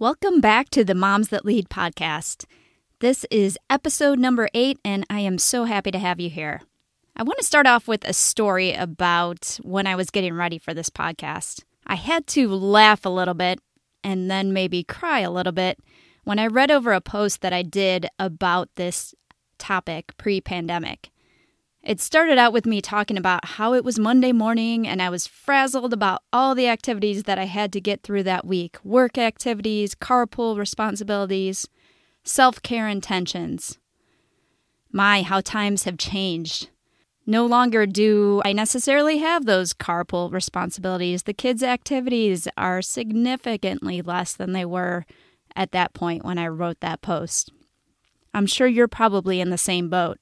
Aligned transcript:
Welcome 0.00 0.40
back 0.40 0.70
to 0.70 0.84
the 0.84 0.94
Moms 0.94 1.30
That 1.30 1.44
Lead 1.44 1.68
podcast. 1.68 2.44
This 3.00 3.26
is 3.32 3.58
episode 3.68 4.20
number 4.20 4.48
eight, 4.54 4.78
and 4.84 5.04
I 5.10 5.18
am 5.18 5.38
so 5.38 5.64
happy 5.64 5.90
to 5.90 5.98
have 5.98 6.20
you 6.20 6.30
here. 6.30 6.62
I 7.16 7.24
want 7.24 7.40
to 7.40 7.44
start 7.44 7.66
off 7.66 7.88
with 7.88 8.04
a 8.04 8.12
story 8.12 8.74
about 8.74 9.58
when 9.64 9.88
I 9.88 9.96
was 9.96 10.12
getting 10.12 10.34
ready 10.34 10.56
for 10.56 10.72
this 10.72 10.88
podcast. 10.88 11.64
I 11.84 11.96
had 11.96 12.28
to 12.28 12.46
laugh 12.46 13.04
a 13.04 13.08
little 13.08 13.34
bit 13.34 13.58
and 14.04 14.30
then 14.30 14.52
maybe 14.52 14.84
cry 14.84 15.18
a 15.18 15.32
little 15.32 15.52
bit 15.52 15.80
when 16.22 16.38
I 16.38 16.46
read 16.46 16.70
over 16.70 16.92
a 16.92 17.00
post 17.00 17.40
that 17.40 17.52
I 17.52 17.62
did 17.62 18.06
about 18.20 18.68
this 18.76 19.16
topic 19.58 20.16
pre 20.16 20.40
pandemic. 20.40 21.10
It 21.82 22.00
started 22.00 22.38
out 22.38 22.52
with 22.52 22.66
me 22.66 22.80
talking 22.80 23.16
about 23.16 23.44
how 23.44 23.72
it 23.72 23.84
was 23.84 23.98
Monday 23.98 24.32
morning 24.32 24.86
and 24.86 25.00
I 25.00 25.10
was 25.10 25.26
frazzled 25.26 25.92
about 25.92 26.22
all 26.32 26.54
the 26.54 26.68
activities 26.68 27.22
that 27.22 27.38
I 27.38 27.44
had 27.44 27.72
to 27.72 27.80
get 27.80 28.02
through 28.02 28.24
that 28.24 28.46
week 28.46 28.76
work 28.84 29.16
activities, 29.16 29.94
carpool 29.94 30.58
responsibilities, 30.58 31.68
self 32.24 32.60
care 32.62 32.88
intentions. 32.88 33.78
My, 34.90 35.22
how 35.22 35.40
times 35.40 35.84
have 35.84 35.98
changed. 35.98 36.70
No 37.26 37.44
longer 37.44 37.84
do 37.84 38.40
I 38.44 38.52
necessarily 38.54 39.18
have 39.18 39.44
those 39.44 39.74
carpool 39.74 40.32
responsibilities. 40.32 41.24
The 41.24 41.34
kids' 41.34 41.62
activities 41.62 42.48
are 42.56 42.80
significantly 42.80 44.00
less 44.00 44.32
than 44.32 44.52
they 44.52 44.64
were 44.64 45.04
at 45.54 45.72
that 45.72 45.92
point 45.92 46.24
when 46.24 46.38
I 46.38 46.48
wrote 46.48 46.80
that 46.80 47.02
post. 47.02 47.52
I'm 48.32 48.46
sure 48.46 48.66
you're 48.66 48.88
probably 48.88 49.40
in 49.40 49.50
the 49.50 49.58
same 49.58 49.90
boat. 49.90 50.18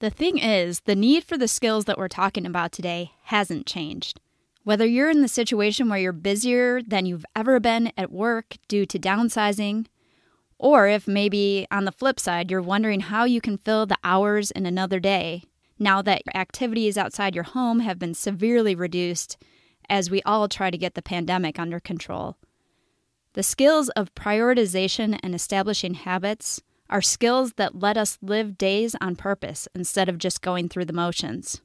The 0.00 0.10
thing 0.10 0.38
is, 0.38 0.80
the 0.80 0.96
need 0.96 1.24
for 1.24 1.36
the 1.36 1.46
skills 1.46 1.84
that 1.84 1.98
we're 1.98 2.08
talking 2.08 2.46
about 2.46 2.72
today 2.72 3.12
hasn't 3.24 3.66
changed. 3.66 4.18
Whether 4.64 4.86
you're 4.86 5.10
in 5.10 5.20
the 5.20 5.28
situation 5.28 5.90
where 5.90 5.98
you're 5.98 6.12
busier 6.12 6.80
than 6.82 7.04
you've 7.04 7.26
ever 7.36 7.60
been 7.60 7.92
at 7.98 8.10
work 8.10 8.56
due 8.66 8.86
to 8.86 8.98
downsizing, 8.98 9.86
or 10.58 10.88
if 10.88 11.06
maybe 11.06 11.66
on 11.70 11.84
the 11.84 11.92
flip 11.92 12.18
side, 12.18 12.50
you're 12.50 12.62
wondering 12.62 13.00
how 13.00 13.24
you 13.24 13.42
can 13.42 13.58
fill 13.58 13.84
the 13.84 13.98
hours 14.02 14.50
in 14.50 14.64
another 14.64 15.00
day 15.00 15.44
now 15.78 16.00
that 16.00 16.22
activities 16.34 16.96
outside 16.96 17.34
your 17.34 17.44
home 17.44 17.80
have 17.80 17.98
been 17.98 18.14
severely 18.14 18.74
reduced 18.74 19.36
as 19.90 20.10
we 20.10 20.22
all 20.22 20.48
try 20.48 20.70
to 20.70 20.78
get 20.78 20.94
the 20.94 21.02
pandemic 21.02 21.58
under 21.58 21.80
control. 21.80 22.36
The 23.34 23.42
skills 23.42 23.90
of 23.90 24.14
prioritization 24.14 25.18
and 25.22 25.34
establishing 25.34 25.94
habits 25.94 26.62
are 26.90 27.00
skills 27.00 27.54
that 27.54 27.78
let 27.78 27.96
us 27.96 28.18
live 28.20 28.58
days 28.58 28.94
on 29.00 29.16
purpose 29.16 29.68
instead 29.74 30.08
of 30.08 30.18
just 30.18 30.42
going 30.42 30.68
through 30.68 30.84
the 30.84 30.92
motions. 30.92 31.62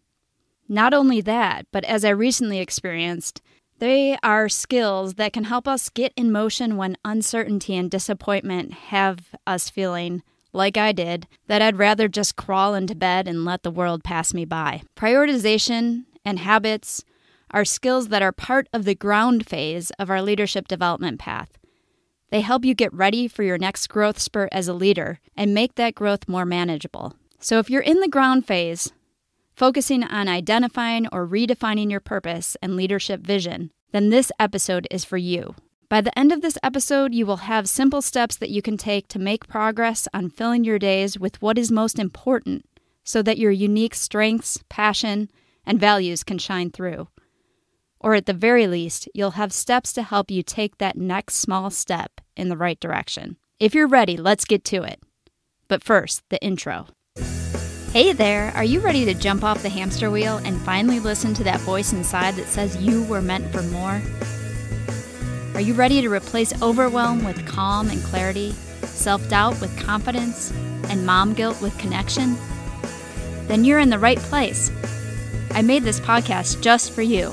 Not 0.69 0.93
only 0.93 1.19
that, 1.21 1.65
but 1.71 1.83
as 1.83 2.05
I 2.05 2.09
recently 2.09 2.59
experienced, 2.59 3.41
they 3.79 4.17
are 4.23 4.47
skills 4.47 5.15
that 5.15 5.33
can 5.33 5.43
help 5.43 5.67
us 5.67 5.89
get 5.89 6.13
in 6.15 6.31
motion 6.31 6.77
when 6.77 6.97
uncertainty 7.03 7.75
and 7.75 7.91
disappointment 7.91 8.73
have 8.73 9.35
us 9.45 9.69
feeling, 9.69 10.23
like 10.53 10.77
I 10.77 10.91
did, 10.93 11.27
that 11.47 11.61
I'd 11.61 11.77
rather 11.77 12.07
just 12.07 12.37
crawl 12.37 12.73
into 12.73 12.95
bed 12.95 13.27
and 13.27 13.43
let 13.43 13.63
the 13.63 13.71
world 13.71 14.03
pass 14.03 14.33
me 14.33 14.45
by. 14.45 14.83
Prioritization 14.95 16.05
and 16.23 16.39
habits 16.39 17.03
are 17.51 17.65
skills 17.65 18.07
that 18.07 18.21
are 18.21 18.31
part 18.31 18.67
of 18.71 18.85
the 18.85 18.95
ground 18.95 19.45
phase 19.45 19.91
of 19.99 20.09
our 20.09 20.21
leadership 20.21 20.67
development 20.67 21.19
path. 21.19 21.57
They 22.29 22.41
help 22.41 22.65
you 22.65 22.73
get 22.73 22.93
ready 22.93 23.27
for 23.27 23.43
your 23.43 23.57
next 23.57 23.87
growth 23.87 24.19
spurt 24.19 24.49
as 24.51 24.67
a 24.67 24.73
leader 24.73 25.19
and 25.35 25.53
make 25.53 25.75
that 25.75 25.95
growth 25.95 26.27
more 26.27 26.45
manageable. 26.45 27.15
So, 27.39 27.59
if 27.59 27.69
you're 27.69 27.81
in 27.81 27.99
the 27.99 28.07
ground 28.07 28.45
phase, 28.47 28.91
focusing 29.55 30.03
on 30.03 30.27
identifying 30.27 31.07
or 31.11 31.27
redefining 31.27 31.91
your 31.91 31.99
purpose 31.99 32.57
and 32.61 32.75
leadership 32.75 33.21
vision, 33.21 33.71
then 33.91 34.09
this 34.09 34.31
episode 34.39 34.87
is 34.89 35.05
for 35.05 35.17
you. 35.17 35.55
By 35.87 36.01
the 36.01 36.17
end 36.17 36.31
of 36.31 36.41
this 36.41 36.57
episode, 36.63 37.13
you 37.13 37.25
will 37.25 37.37
have 37.37 37.69
simple 37.69 38.01
steps 38.01 38.35
that 38.37 38.49
you 38.49 38.61
can 38.61 38.75
take 38.75 39.07
to 39.09 39.19
make 39.19 39.47
progress 39.47 40.07
on 40.13 40.29
filling 40.29 40.63
your 40.63 40.79
days 40.79 41.19
with 41.19 41.41
what 41.41 41.57
is 41.57 41.71
most 41.71 41.99
important 41.99 42.65
so 43.03 43.21
that 43.21 43.37
your 43.37 43.51
unique 43.51 43.93
strengths, 43.93 44.59
passion, 44.67 45.29
and 45.65 45.79
values 45.79 46.23
can 46.23 46.39
shine 46.39 46.71
through. 46.71 47.07
Or 47.99 48.13
at 48.13 48.25
the 48.25 48.33
very 48.33 48.67
least, 48.67 49.07
you'll 49.13 49.31
have 49.31 49.51
steps 49.51 49.93
to 49.93 50.03
help 50.03 50.29
you 50.29 50.43
take 50.43 50.77
that 50.77 50.97
next 50.97 51.35
small 51.35 51.69
step 51.69 52.21
in 52.35 52.49
the 52.49 52.57
right 52.57 52.79
direction. 52.79 53.37
If 53.59 53.73
you're 53.73 53.87
ready, 53.87 54.17
let's 54.17 54.45
get 54.45 54.63
to 54.65 54.83
it. 54.83 54.99
But 55.67 55.83
first, 55.83 56.23
the 56.29 56.41
intro. 56.41 56.87
Hey 57.91 58.11
there, 58.11 58.51
are 58.55 58.63
you 58.65 58.81
ready 58.81 59.05
to 59.05 59.13
jump 59.13 59.43
off 59.43 59.61
the 59.61 59.69
hamster 59.69 60.11
wheel 60.11 60.41
and 60.43 60.61
finally 60.61 60.99
listen 60.99 61.33
to 61.35 61.45
that 61.45 61.61
voice 61.61 61.93
inside 61.93 62.35
that 62.35 62.47
says 62.47 62.75
you 62.75 63.05
were 63.05 63.21
meant 63.21 63.49
for 63.53 63.61
more? 63.61 64.01
Are 65.53 65.61
you 65.61 65.73
ready 65.73 66.01
to 66.01 66.09
replace 66.09 66.61
overwhelm 66.61 67.23
with 67.23 67.47
calm 67.47 67.89
and 67.89 68.03
clarity, 68.03 68.51
self 68.81 69.27
doubt 69.29 69.61
with 69.61 69.79
confidence, 69.79 70.51
and 70.89 71.05
mom 71.05 71.33
guilt 71.33 71.61
with 71.61 71.77
connection? 71.77 72.35
Then 73.47 73.63
you're 73.63 73.79
in 73.79 73.89
the 73.89 73.99
right 73.99 74.19
place. 74.19 74.69
I 75.51 75.61
made 75.61 75.83
this 75.83 76.01
podcast 76.01 76.59
just 76.59 76.91
for 76.91 77.01
you. 77.01 77.31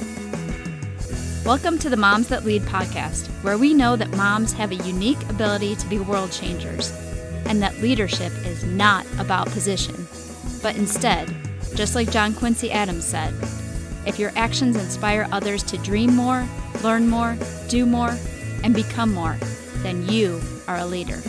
Welcome 1.45 1.81
to 1.81 1.91
the 1.91 1.97
Moms 1.97 2.29
That 2.29 2.45
Lead 2.45 2.63
podcast, 2.63 3.27
where 3.43 3.59
we 3.59 3.75
know 3.75 3.97
that 3.97 4.17
moms 4.17 4.53
have 4.53 4.71
a 4.71 4.77
unique 4.77 5.21
ability 5.29 5.75
to 5.75 5.89
be 5.89 5.99
world 5.99 6.31
changers, 6.31 6.93
and 7.47 7.61
that 7.61 7.77
leadership 7.79 8.33
is 8.47 8.63
not 8.63 9.05
about 9.19 9.49
position, 9.49 10.07
but 10.63 10.77
instead, 10.77 11.35
just 11.75 11.97
like 11.97 12.13
John 12.13 12.33
Quincy 12.33 12.71
Adams 12.71 13.05
said, 13.05 13.35
if 14.07 14.21
your 14.21 14.31
actions 14.37 14.77
inspire 14.77 15.27
others 15.33 15.65
to 15.65 15.79
dream 15.79 16.15
more, 16.15 16.49
learn 16.85 17.09
more, 17.09 17.37
do 17.67 17.87
more, 17.87 18.17
and 18.63 18.73
become 18.73 19.13
more, 19.13 19.37
then 19.79 20.07
you 20.07 20.41
are 20.69 20.79
a 20.79 20.87
leader. 20.87 21.21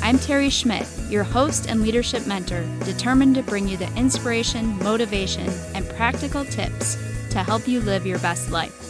I'm 0.00 0.20
Terry 0.20 0.48
Schmidt, 0.48 0.86
your 1.10 1.24
host 1.24 1.68
and 1.68 1.82
leadership 1.82 2.24
mentor, 2.28 2.64
determined 2.84 3.34
to 3.34 3.42
bring 3.42 3.66
you 3.66 3.76
the 3.76 3.92
inspiration, 3.96 4.78
motivation, 4.78 5.48
and 5.74 5.88
practical 5.88 6.44
tips 6.44 6.96
to 7.30 7.42
help 7.42 7.66
you 7.68 7.80
live 7.80 8.06
your 8.06 8.18
best 8.18 8.50
life. 8.50 8.82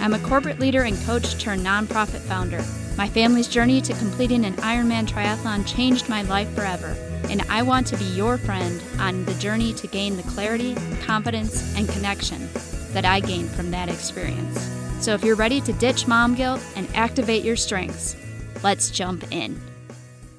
I'm 0.00 0.14
a 0.14 0.18
corporate 0.18 0.58
leader 0.58 0.82
and 0.82 0.98
coach 1.04 1.38
turned 1.38 1.64
nonprofit 1.64 2.20
founder. 2.20 2.62
My 2.96 3.08
family's 3.08 3.48
journey 3.48 3.80
to 3.80 3.94
completing 3.94 4.44
an 4.44 4.54
Ironman 4.56 5.06
triathlon 5.06 5.66
changed 5.66 6.08
my 6.08 6.22
life 6.22 6.52
forever, 6.54 6.96
and 7.30 7.42
I 7.48 7.62
want 7.62 7.86
to 7.88 7.96
be 7.96 8.04
your 8.04 8.38
friend 8.38 8.82
on 8.98 9.24
the 9.24 9.34
journey 9.34 9.72
to 9.74 9.86
gain 9.86 10.16
the 10.16 10.22
clarity, 10.24 10.74
confidence, 11.02 11.74
and 11.76 11.88
connection 11.88 12.48
that 12.92 13.04
I 13.04 13.20
gained 13.20 13.50
from 13.50 13.70
that 13.70 13.88
experience. 13.88 14.60
So 15.00 15.14
if 15.14 15.24
you're 15.24 15.36
ready 15.36 15.60
to 15.62 15.72
ditch 15.74 16.06
mom 16.06 16.34
guilt 16.34 16.62
and 16.76 16.88
activate 16.94 17.44
your 17.44 17.56
strengths, 17.56 18.16
let's 18.62 18.90
jump 18.90 19.24
in. 19.32 19.60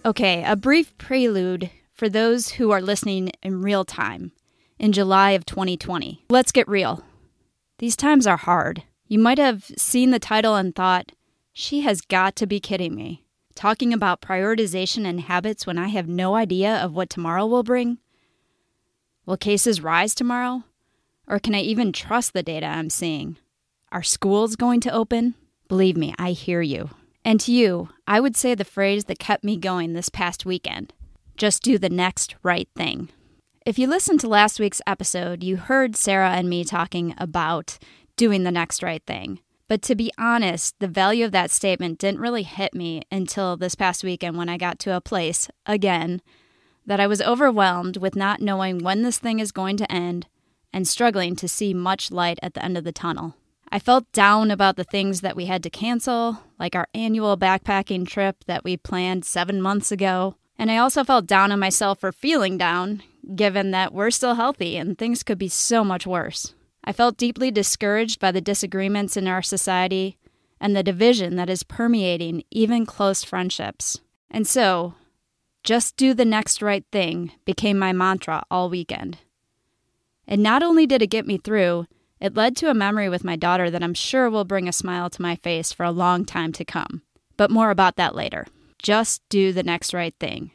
Okay, 0.05 0.43
a 0.43 0.55
brief 0.55 0.97
prelude 0.97 1.71
for 1.93 2.07
those 2.07 2.49
who 2.49 2.71
are 2.71 2.81
listening 2.81 3.31
in 3.41 3.61
real 3.61 3.83
time 3.85 4.31
in 4.77 4.91
July 4.91 5.31
of 5.31 5.45
2020. 5.45 6.25
Let's 6.29 6.51
get 6.51 6.67
real. 6.67 7.03
These 7.77 7.95
times 7.95 8.25
are 8.25 8.37
hard. 8.37 8.83
You 9.07 9.19
might 9.19 9.37
have 9.37 9.65
seen 9.77 10.11
the 10.11 10.19
title 10.19 10.55
and 10.55 10.73
thought, 10.73 11.11
she 11.53 11.81
has 11.81 12.01
got 12.01 12.35
to 12.37 12.47
be 12.47 12.59
kidding 12.59 12.95
me. 12.95 13.23
Talking 13.55 13.93
about 13.93 14.21
prioritization 14.21 15.05
and 15.05 15.21
habits 15.21 15.65
when 15.65 15.77
I 15.77 15.87
have 15.87 16.07
no 16.07 16.35
idea 16.35 16.75
of 16.75 16.93
what 16.93 17.09
tomorrow 17.09 17.45
will 17.45 17.63
bring? 17.63 17.99
Will 19.25 19.37
cases 19.37 19.81
rise 19.81 20.13
tomorrow? 20.13 20.63
Or 21.27 21.39
can 21.39 21.55
I 21.55 21.61
even 21.61 21.91
trust 21.91 22.33
the 22.33 22.43
data 22.43 22.65
I'm 22.65 22.89
seeing? 22.89 23.37
Are 23.91 24.03
schools 24.03 24.55
going 24.55 24.81
to 24.81 24.91
open? 24.91 25.35
Believe 25.67 25.97
me, 25.97 26.13
I 26.19 26.31
hear 26.31 26.61
you. 26.61 26.89
And 27.23 27.39
to 27.41 27.51
you, 27.51 27.89
I 28.05 28.19
would 28.19 28.35
say 28.35 28.53
the 28.53 28.65
phrase 28.65 29.05
that 29.05 29.19
kept 29.19 29.43
me 29.43 29.57
going 29.57 29.93
this 29.93 30.09
past 30.09 30.45
weekend 30.45 30.93
just 31.37 31.63
do 31.63 31.77
the 31.77 31.89
next 31.89 32.35
right 32.43 32.69
thing. 32.75 33.09
If 33.65 33.79
you 33.79 33.87
listened 33.87 34.19
to 34.19 34.27
last 34.27 34.59
week's 34.59 34.81
episode, 34.85 35.43
you 35.43 35.57
heard 35.57 35.95
Sarah 35.95 36.33
and 36.33 36.47
me 36.47 36.63
talking 36.63 37.15
about 37.17 37.79
doing 38.15 38.43
the 38.43 38.51
next 38.51 38.83
right 38.83 39.01
thing. 39.07 39.39
But 39.67 39.81
to 39.83 39.95
be 39.95 40.11
honest, 40.19 40.75
the 40.77 40.87
value 40.87 41.25
of 41.25 41.31
that 41.31 41.49
statement 41.49 41.97
didn't 41.97 42.19
really 42.19 42.43
hit 42.43 42.75
me 42.75 43.01
until 43.11 43.57
this 43.57 43.73
past 43.73 44.03
weekend 44.03 44.37
when 44.37 44.49
I 44.49 44.57
got 44.57 44.77
to 44.81 44.95
a 44.95 45.01
place, 45.01 45.49
again, 45.65 46.21
that 46.85 46.99
I 46.99 47.07
was 47.07 47.23
overwhelmed 47.23 47.97
with 47.97 48.15
not 48.15 48.39
knowing 48.39 48.77
when 48.77 49.01
this 49.01 49.17
thing 49.17 49.39
is 49.39 49.51
going 49.51 49.77
to 49.77 49.91
end 49.91 50.27
and 50.71 50.87
struggling 50.87 51.35
to 51.37 51.47
see 51.47 51.73
much 51.73 52.11
light 52.11 52.37
at 52.43 52.53
the 52.53 52.63
end 52.63 52.77
of 52.77 52.83
the 52.83 52.91
tunnel. 52.91 53.33
I 53.71 53.79
felt 53.79 54.11
down 54.11 54.51
about 54.51 54.75
the 54.75 54.83
things 54.83 55.21
that 55.21 55.35
we 55.35 55.47
had 55.47 55.63
to 55.63 55.71
cancel, 55.71 56.43
like 56.59 56.75
our 56.75 56.87
annual 56.93 57.35
backpacking 57.35 58.07
trip 58.07 58.43
that 58.45 58.63
we 58.63 58.77
planned 58.77 59.25
seven 59.25 59.59
months 59.59 59.91
ago. 59.91 60.35
And 60.55 60.69
I 60.69 60.77
also 60.77 61.03
felt 61.03 61.25
down 61.25 61.51
on 61.51 61.59
myself 61.59 61.99
for 61.99 62.11
feeling 62.11 62.59
down, 62.59 63.01
given 63.33 63.71
that 63.71 63.93
we're 63.93 64.11
still 64.11 64.35
healthy 64.35 64.77
and 64.77 64.97
things 64.97 65.23
could 65.23 65.37
be 65.37 65.47
so 65.47 65.83
much 65.83 66.05
worse. 66.05 66.53
I 66.83 66.91
felt 66.91 67.17
deeply 67.17 67.49
discouraged 67.49 68.19
by 68.19 68.31
the 68.31 68.41
disagreements 68.41 69.17
in 69.17 69.27
our 69.27 69.41
society 69.41 70.17
and 70.59 70.75
the 70.75 70.83
division 70.83 71.35
that 71.35 71.49
is 71.49 71.63
permeating 71.63 72.43
even 72.51 72.85
close 72.85 73.23
friendships. 73.23 73.99
And 74.29 74.47
so, 74.47 74.93
just 75.63 75.97
do 75.97 76.13
the 76.13 76.25
next 76.25 76.61
right 76.61 76.85
thing 76.91 77.31
became 77.43 77.79
my 77.79 77.91
mantra 77.91 78.43
all 78.51 78.69
weekend. 78.69 79.17
And 80.27 80.43
not 80.43 80.61
only 80.61 80.85
did 80.85 81.01
it 81.01 81.07
get 81.07 81.25
me 81.25 81.37
through, 81.37 81.87
it 82.19 82.35
led 82.35 82.55
to 82.57 82.69
a 82.69 82.73
memory 82.73 83.09
with 83.09 83.23
my 83.23 83.35
daughter 83.35 83.69
that 83.69 83.83
I'm 83.83 83.93
sure 83.93 84.29
will 84.29 84.45
bring 84.45 84.67
a 84.67 84.73
smile 84.73 85.09
to 85.09 85.21
my 85.21 85.35
face 85.35 85.71
for 85.71 85.83
a 85.83 85.91
long 85.91 86.25
time 86.25 86.51
to 86.53 86.65
come. 86.65 87.01
But 87.37 87.51
more 87.51 87.71
about 87.71 87.95
that 87.97 88.15
later. 88.15 88.47
Just 88.77 89.21
do 89.29 89.51
the 89.51 89.63
next 89.63 89.93
right 89.93 90.15
thing. 90.19 90.51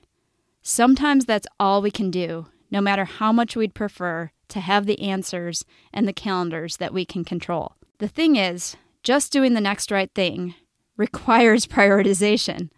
Sometimes 0.62 1.24
that's 1.24 1.46
all 1.58 1.82
we 1.82 1.90
can 1.90 2.10
do, 2.10 2.46
no 2.70 2.80
matter 2.80 3.04
how 3.04 3.32
much 3.32 3.56
we'd 3.56 3.74
prefer 3.74 4.30
to 4.48 4.60
have 4.60 4.86
the 4.86 5.00
answers 5.00 5.64
and 5.92 6.06
the 6.06 6.12
calendars 6.12 6.76
that 6.78 6.92
we 6.92 7.04
can 7.04 7.24
control. 7.24 7.76
The 7.98 8.08
thing 8.08 8.36
is, 8.36 8.76
just 9.02 9.32
doing 9.32 9.54
the 9.54 9.60
next 9.60 9.90
right 9.90 10.10
thing 10.14 10.54
requires 10.96 11.66
prioritization. 11.66 12.70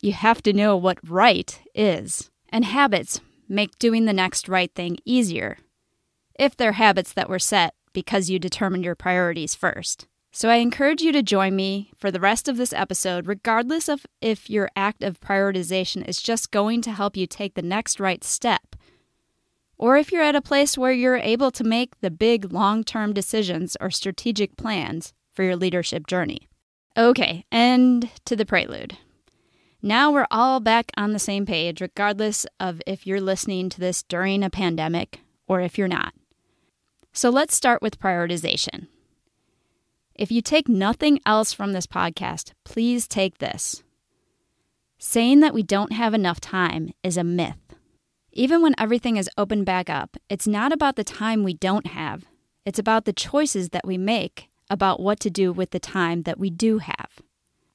You 0.00 0.12
have 0.12 0.42
to 0.42 0.52
know 0.52 0.76
what 0.76 0.98
right 1.08 1.58
is. 1.74 2.30
And 2.48 2.64
habits 2.64 3.20
make 3.48 3.78
doing 3.78 4.04
the 4.04 4.12
next 4.12 4.48
right 4.48 4.72
thing 4.74 4.98
easier, 5.04 5.58
if 6.38 6.56
they're 6.56 6.72
habits 6.72 7.12
that 7.12 7.28
were 7.28 7.38
set 7.38 7.74
because 7.92 8.28
you 8.28 8.38
determined 8.38 8.84
your 8.84 8.94
priorities 8.94 9.54
first. 9.54 10.06
So 10.30 10.50
I 10.50 10.56
encourage 10.56 11.00
you 11.00 11.12
to 11.12 11.22
join 11.22 11.56
me 11.56 11.90
for 11.96 12.10
the 12.10 12.20
rest 12.20 12.46
of 12.46 12.58
this 12.58 12.74
episode, 12.74 13.26
regardless 13.26 13.88
of 13.88 14.04
if 14.20 14.50
your 14.50 14.68
act 14.76 15.02
of 15.02 15.18
prioritization 15.18 16.06
is 16.06 16.20
just 16.20 16.50
going 16.50 16.82
to 16.82 16.92
help 16.92 17.16
you 17.16 17.26
take 17.26 17.54
the 17.54 17.62
next 17.62 17.98
right 17.98 18.22
step, 18.22 18.75
or 19.78 19.96
if 19.96 20.10
you're 20.10 20.22
at 20.22 20.34
a 20.34 20.42
place 20.42 20.78
where 20.78 20.92
you're 20.92 21.16
able 21.16 21.50
to 21.52 21.64
make 21.64 22.00
the 22.00 22.10
big 22.10 22.52
long 22.52 22.84
term 22.84 23.12
decisions 23.12 23.76
or 23.80 23.90
strategic 23.90 24.56
plans 24.56 25.12
for 25.32 25.42
your 25.42 25.56
leadership 25.56 26.06
journey. 26.06 26.48
Okay, 26.96 27.44
and 27.52 28.10
to 28.24 28.36
the 28.36 28.46
prelude. 28.46 28.96
Now 29.82 30.10
we're 30.10 30.26
all 30.30 30.60
back 30.60 30.90
on 30.96 31.12
the 31.12 31.18
same 31.18 31.44
page, 31.44 31.80
regardless 31.80 32.46
of 32.58 32.80
if 32.86 33.06
you're 33.06 33.20
listening 33.20 33.68
to 33.68 33.80
this 33.80 34.02
during 34.02 34.42
a 34.42 34.50
pandemic 34.50 35.20
or 35.46 35.60
if 35.60 35.76
you're 35.76 35.86
not. 35.86 36.14
So 37.12 37.30
let's 37.30 37.54
start 37.54 37.82
with 37.82 38.00
prioritization. 38.00 38.88
If 40.14 40.32
you 40.32 40.40
take 40.40 40.68
nothing 40.68 41.20
else 41.26 41.52
from 41.52 41.72
this 41.72 41.86
podcast, 41.86 42.52
please 42.64 43.06
take 43.06 43.38
this. 43.38 43.82
Saying 44.98 45.40
that 45.40 45.54
we 45.54 45.62
don't 45.62 45.92
have 45.92 46.14
enough 46.14 46.40
time 46.40 46.92
is 47.02 47.18
a 47.18 47.24
myth. 47.24 47.75
Even 48.38 48.60
when 48.60 48.74
everything 48.76 49.16
is 49.16 49.30
opened 49.38 49.64
back 49.64 49.88
up, 49.88 50.18
it's 50.28 50.46
not 50.46 50.70
about 50.70 50.96
the 50.96 51.04
time 51.04 51.42
we 51.42 51.54
don't 51.54 51.86
have, 51.86 52.26
it's 52.66 52.78
about 52.78 53.06
the 53.06 53.12
choices 53.14 53.70
that 53.70 53.86
we 53.86 53.96
make 53.96 54.50
about 54.68 55.00
what 55.00 55.18
to 55.20 55.30
do 55.30 55.54
with 55.54 55.70
the 55.70 55.80
time 55.80 56.24
that 56.24 56.38
we 56.38 56.50
do 56.50 56.76
have. 56.76 57.22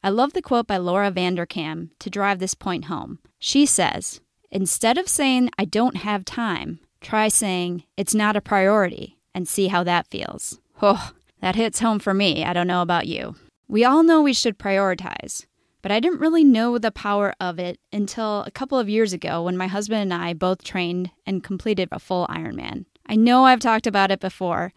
I 0.04 0.10
love 0.10 0.34
the 0.34 0.42
quote 0.44 0.68
by 0.68 0.78
Laura 0.78 1.12
Vanderkam 1.12 1.90
to 1.98 2.12
drive 2.12 2.38
this 2.38 2.54
point 2.54 2.86
home. 2.86 3.18
She 3.40 3.66
says, 3.66 4.22
Instead 4.52 5.00
of 5.00 5.08
saying, 5.10 5.50
I 5.58 5.66
don't 5.66 5.98
have 5.98 6.26
time, 6.26 6.80
try 7.02 7.28
saying, 7.28 7.86
It's 7.98 8.14
not 8.14 8.36
a 8.36 8.42
priority, 8.42 9.18
and 9.34 9.48
see 9.48 9.70
how 9.70 9.84
that 9.86 10.12
feels. 10.12 10.60
Oh, 10.80 11.12
that 11.42 11.56
hits 11.56 11.80
home 11.80 11.98
for 11.98 12.14
me. 12.14 12.46
I 12.46 12.54
don't 12.54 12.68
know 12.68 12.84
about 12.84 13.08
you. 13.08 13.34
We 13.68 13.84
all 13.84 14.04
know 14.04 14.22
we 14.22 14.34
should 14.34 14.60
prioritize, 14.60 15.48
but 15.82 15.92
I 15.92 16.00
didn't 16.00 16.20
really 16.20 16.44
know 16.44 16.78
the 16.78 16.92
power 16.92 17.34
of 17.40 17.60
it 17.60 17.80
until 17.92 18.44
a 18.44 18.52
couple 18.52 18.78
of 18.78 18.90
years 18.90 19.14
ago 19.14 19.44
when 19.44 19.58
my 19.58 19.68
husband 19.68 20.02
and 20.02 20.14
I 20.14 20.34
both 20.34 20.64
trained 20.64 21.12
and 21.26 21.44
completed 21.44 21.90
a 21.92 22.00
full 22.00 22.28
Ironman. 22.28 22.86
I 23.06 23.16
know 23.16 23.46
I've 23.46 23.60
talked 23.60 23.88
about 23.88 24.12
it 24.12 24.20
before, 24.20 24.74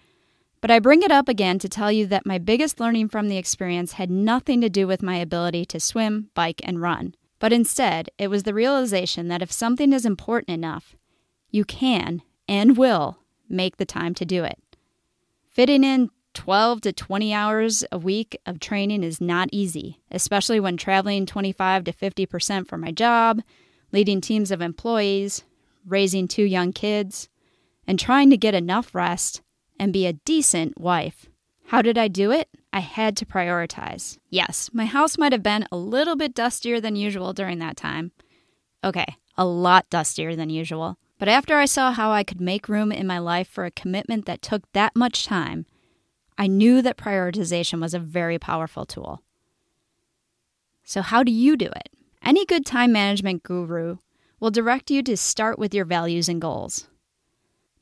but 0.61 0.71
I 0.71 0.79
bring 0.79 1.03
it 1.03 1.11
up 1.11 1.29
again 1.29 1.59
to 1.59 1.69
tell 1.69 1.93
you 1.93 2.07
that 2.07 2.25
my 2.25 2.39
biggest 2.39 2.81
learning 2.81 3.09
from 3.09 3.29
the 3.29 3.37
experience 3.37 3.93
had 3.93 4.11
nothing 4.11 4.61
to 4.63 4.71
do 4.71 4.87
with 4.87 5.03
my 5.03 5.17
ability 5.17 5.67
to 5.67 5.79
swim, 5.79 6.31
bike, 6.35 6.61
and 6.65 6.81
run. 6.81 7.15
But 7.39 7.53
instead, 7.53 8.09
it 8.17 8.29
was 8.29 8.45
the 8.45 8.55
realization 8.55 9.29
that 9.29 9.43
if 9.43 9.53
something 9.53 9.93
is 9.93 10.07
important 10.07 10.51
enough, 10.51 10.97
you 11.51 11.65
can 11.65 12.23
and 12.49 12.79
will 12.79 13.19
make 13.49 13.77
the 13.77 13.85
time 13.85 14.15
to 14.15 14.25
do 14.25 14.45
it. 14.45 14.59
Fitting 15.49 15.85
in 15.85 16.09
12 16.35 16.83
to 16.83 16.93
20 16.93 17.33
hours 17.33 17.85
a 17.91 17.99
week 17.99 18.39
of 18.45 18.61
training 18.61 19.03
is 19.03 19.21
not 19.21 19.49
easy, 19.53 20.01
especially 20.11 20.61
when 20.61 20.77
traveling 20.77 21.25
25 21.27 21.85
to 21.85 21.93
50% 21.93 22.69
for 22.69 22.77
my 22.77 22.91
job, 22.91 23.41
leading 23.93 24.21
teams 24.21 24.51
of 24.51 24.61
employees, 24.61 25.45
raising 25.87 26.29
two 26.29 26.45
young 26.45 26.73
kids, 26.73 27.29
and 27.87 27.99
trying 27.99 28.31
to 28.31 28.37
get 28.37 28.55
enough 28.55 28.95
rest 28.95 29.43
and 29.79 29.93
be 29.93 30.07
a 30.07 30.13
decent 30.13 30.79
wife. 30.81 31.27
How 31.67 31.81
did 31.83 31.97
I 31.97 32.09
do 32.09 32.31
it? 32.31 32.49
I 32.73 32.81
had 32.81 33.17
to 33.19 33.27
prioritize. 33.27 34.19
Yes, 34.29 34.69
my 34.73 34.85
house 34.85 35.17
might 35.17 35.33
have 35.33 35.43
been 35.43 35.67
a 35.71 35.77
little 35.77 36.17
bit 36.17 36.35
dustier 36.35 36.81
than 36.81 36.97
usual 36.97 37.33
during 37.33 37.59
that 37.61 37.77
time. 37.77 38.13
Okay, 38.83 39.17
a 39.37 39.45
lot 39.45 39.89
dustier 39.91 40.37
than 40.37 40.51
usual. 40.51 40.99
But 41.19 41.29
after 41.29 41.57
I 41.57 41.65
saw 41.65 41.93
how 41.93 42.11
I 42.11 42.25
could 42.25 42.41
make 42.41 42.69
room 42.69 42.91
in 42.93 43.07
my 43.07 43.19
life 43.19 43.49
for 43.49 43.65
a 43.65 43.71
commitment 43.71 44.27
that 44.27 44.43
took 44.43 44.71
that 44.73 44.97
much 44.97 45.25
time, 45.25 45.67
I 46.37 46.47
knew 46.47 46.83
that 46.83 46.97
prioritization 46.97 47.81
was 47.81 47.95
a 47.95 47.99
very 47.99 48.39
powerful 48.39 48.85
tool. 48.85 49.23
So, 50.83 51.03
how 51.03 51.23
do 51.23 51.33
you 51.33 51.57
do 51.57 51.67
it? 51.67 51.91
Any 52.23 52.45
good 52.45 52.67
time 52.67 52.93
management 52.93 53.43
guru 53.43 53.99
will 54.41 54.51
direct 54.51 54.91
you 54.91 55.03
to 55.03 55.17
start 55.17 55.59
with 55.59 55.75
your 55.75 55.85
values 55.85 56.29
and 56.29 56.41
goals 56.41 56.89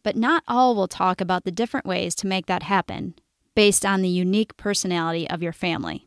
but 0.03 0.17
not 0.17 0.43
all 0.49 0.75
will 0.75 0.89
talk 0.89 1.21
about 1.21 1.45
the 1.45 1.53
different 1.53 1.87
ways 1.87 2.15
to 2.17 2.27
make 2.27 2.47
that 2.47 2.65
happen 2.65 3.15
based 3.55 3.85
on 3.85 4.03
the 4.03 4.09
unique 4.09 4.57
personality 4.57 5.29
of 5.29 5.43
your 5.43 5.53
family. 5.53 6.07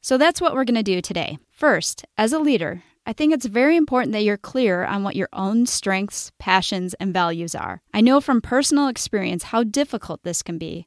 So 0.00 0.16
that's 0.16 0.40
what 0.40 0.54
we're 0.54 0.64
going 0.64 0.76
to 0.76 0.82
do 0.82 1.00
today. 1.00 1.38
First, 1.50 2.04
as 2.16 2.32
a 2.32 2.38
leader, 2.38 2.82
I 3.04 3.12
think 3.12 3.32
it's 3.32 3.46
very 3.46 3.76
important 3.76 4.12
that 4.12 4.22
you're 4.22 4.36
clear 4.36 4.84
on 4.84 5.02
what 5.02 5.16
your 5.16 5.28
own 5.32 5.66
strengths, 5.66 6.30
passions, 6.38 6.94
and 6.94 7.12
values 7.12 7.54
are. 7.54 7.82
I 7.92 8.00
know 8.00 8.20
from 8.20 8.40
personal 8.40 8.88
experience 8.88 9.44
how 9.44 9.64
difficult 9.64 10.22
this 10.22 10.42
can 10.42 10.58
be, 10.58 10.86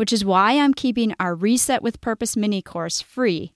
which 0.00 0.14
is 0.14 0.24
why 0.24 0.52
I'm 0.52 0.72
keeping 0.72 1.14
our 1.20 1.34
Reset 1.34 1.82
with 1.82 2.00
Purpose 2.00 2.34
mini 2.34 2.62
course 2.62 3.02
free 3.02 3.52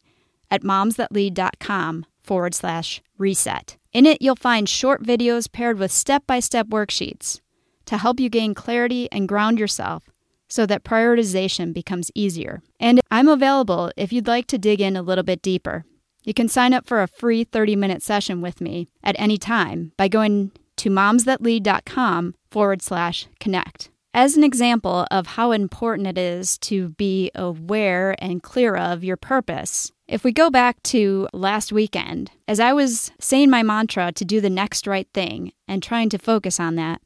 at 0.50 0.60
momsthatlead.com 0.60 2.04
forward 2.22 2.54
slash 2.54 3.00
reset. 3.16 3.78
In 3.94 4.04
it, 4.04 4.20
you'll 4.20 4.36
find 4.36 4.68
short 4.68 5.02
videos 5.02 5.50
paired 5.50 5.78
with 5.78 5.90
step 5.90 6.26
by 6.26 6.40
step 6.40 6.66
worksheets 6.66 7.40
to 7.86 7.96
help 7.96 8.20
you 8.20 8.28
gain 8.28 8.52
clarity 8.52 9.10
and 9.10 9.26
ground 9.26 9.58
yourself 9.58 10.02
so 10.46 10.66
that 10.66 10.84
prioritization 10.84 11.72
becomes 11.72 12.10
easier. 12.14 12.60
And 12.78 13.00
I'm 13.10 13.28
available 13.28 13.90
if 13.96 14.12
you'd 14.12 14.26
like 14.26 14.46
to 14.48 14.58
dig 14.58 14.82
in 14.82 14.98
a 14.98 15.02
little 15.02 15.24
bit 15.24 15.40
deeper. 15.40 15.86
You 16.24 16.34
can 16.34 16.48
sign 16.48 16.74
up 16.74 16.86
for 16.86 17.00
a 17.00 17.08
free 17.08 17.44
30 17.44 17.74
minute 17.74 18.02
session 18.02 18.42
with 18.42 18.60
me 18.60 18.88
at 19.02 19.16
any 19.18 19.38
time 19.38 19.92
by 19.96 20.08
going 20.08 20.52
to 20.76 20.90
momsthatlead.com 20.90 22.34
forward 22.50 22.82
slash 22.82 23.28
connect. 23.40 23.88
As 24.16 24.36
an 24.36 24.44
example 24.44 25.08
of 25.10 25.26
how 25.26 25.50
important 25.50 26.06
it 26.06 26.16
is 26.16 26.56
to 26.58 26.90
be 26.90 27.32
aware 27.34 28.14
and 28.20 28.40
clear 28.40 28.76
of 28.76 29.02
your 29.02 29.16
purpose, 29.16 29.90
if 30.06 30.22
we 30.22 30.30
go 30.30 30.50
back 30.50 30.80
to 30.84 31.26
last 31.32 31.72
weekend, 31.72 32.30
as 32.46 32.60
I 32.60 32.72
was 32.74 33.10
saying 33.18 33.50
my 33.50 33.64
mantra 33.64 34.12
to 34.12 34.24
do 34.24 34.40
the 34.40 34.48
next 34.48 34.86
right 34.86 35.08
thing 35.12 35.52
and 35.66 35.82
trying 35.82 36.10
to 36.10 36.18
focus 36.18 36.60
on 36.60 36.76
that, 36.76 37.02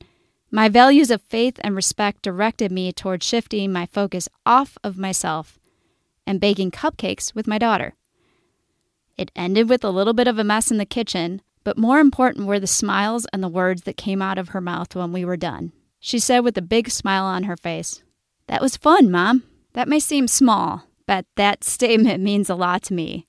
my 0.50 0.68
values 0.68 1.10
of 1.10 1.22
faith 1.22 1.58
and 1.64 1.74
respect 1.74 2.20
directed 2.20 2.70
me 2.70 2.92
toward 2.92 3.22
shifting 3.22 3.72
my 3.72 3.86
focus 3.86 4.28
off 4.44 4.76
of 4.84 4.98
myself 4.98 5.58
and 6.26 6.42
baking 6.42 6.72
cupcakes 6.72 7.34
with 7.34 7.46
my 7.46 7.56
daughter. 7.56 7.94
It 9.16 9.32
ended 9.34 9.70
with 9.70 9.82
a 9.82 9.90
little 9.90 10.12
bit 10.12 10.28
of 10.28 10.38
a 10.38 10.44
mess 10.44 10.70
in 10.70 10.76
the 10.76 10.84
kitchen, 10.84 11.40
but 11.64 11.78
more 11.78 12.00
important 12.00 12.46
were 12.46 12.60
the 12.60 12.66
smiles 12.66 13.26
and 13.32 13.42
the 13.42 13.48
words 13.48 13.84
that 13.84 13.96
came 13.96 14.20
out 14.20 14.36
of 14.36 14.50
her 14.50 14.60
mouth 14.60 14.94
when 14.94 15.10
we 15.10 15.24
were 15.24 15.38
done. 15.38 15.72
She 16.00 16.18
said 16.18 16.40
with 16.40 16.56
a 16.56 16.62
big 16.62 16.90
smile 16.90 17.24
on 17.24 17.44
her 17.44 17.56
face, 17.56 18.02
That 18.46 18.62
was 18.62 18.76
fun, 18.76 19.10
Mom. 19.10 19.44
That 19.72 19.88
may 19.88 20.00
seem 20.00 20.28
small, 20.28 20.84
but 21.06 21.26
that 21.36 21.64
statement 21.64 22.22
means 22.22 22.48
a 22.48 22.54
lot 22.54 22.82
to 22.84 22.94
me, 22.94 23.26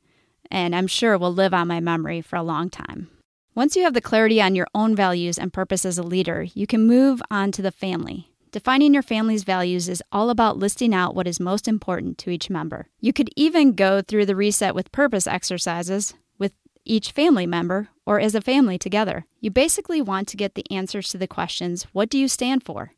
and 0.52 0.76
I'm 0.76 0.88
sure 0.88 1.18
will 1.18 1.34
live 1.34 1.54
on 1.54 1.68
my 1.68 1.80
memory 1.80 2.22
for 2.22 2.36
a 2.36 2.44
long 2.44 2.70
time. 2.70 3.10
Once 3.56 3.76
you 3.76 3.84
have 3.84 3.94
the 3.94 4.02
clarity 4.02 4.42
on 4.42 4.56
your 4.56 4.68
own 4.74 4.96
values 4.96 5.38
and 5.38 5.52
purpose 5.52 5.84
as 5.84 5.98
a 5.98 6.04
leader, 6.04 6.44
you 6.54 6.66
can 6.66 6.88
move 6.88 7.22
on 7.30 7.52
to 7.52 7.62
the 7.62 7.72
family. 7.72 8.32
Defining 8.52 8.94
your 8.94 9.04
family's 9.04 9.44
values 9.44 9.90
is 9.90 10.02
all 10.12 10.30
about 10.30 10.58
listing 10.58 10.94
out 10.94 11.14
what 11.14 11.28
is 11.28 11.40
most 11.40 11.68
important 11.68 12.18
to 12.20 12.32
each 12.32 12.50
member. 12.50 12.88
You 13.00 13.14
could 13.14 13.30
even 13.36 13.74
go 13.74 14.02
through 14.02 14.26
the 14.26 14.36
Reset 14.36 14.74
with 14.74 14.92
Purpose 14.92 15.28
exercises 15.28 16.16
with 16.40 16.54
each 16.86 17.12
family 17.12 17.46
member 17.46 17.90
or 18.10 18.20
as 18.20 18.34
a 18.34 18.42
family 18.42 18.80
together. 18.80 19.28
You 19.40 19.52
basically 19.52 20.02
want 20.02 20.28
to 20.30 20.36
get 20.36 20.56
the 20.56 20.66
answers 20.72 21.10
to 21.10 21.18
the 21.20 21.28
questions 21.28 21.84
What 21.94 22.10
do 22.10 22.18
you 22.18 22.28
stand 22.28 22.64
for? 22.64 22.94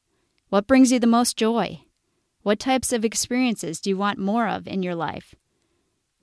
What 0.48 0.68
brings 0.68 0.90
you 0.90 1.00
the 1.00 1.06
most 1.06 1.36
joy? 1.36 1.82
What 2.44 2.60
types 2.60 2.94
of 2.94 3.04
experiences 3.04 3.82
do 3.82 3.90
you 3.90 3.98
want 3.98 4.20
more 4.20 4.48
of 4.48 4.70
in 4.70 4.84
your 4.84 4.96
life? 4.96 5.36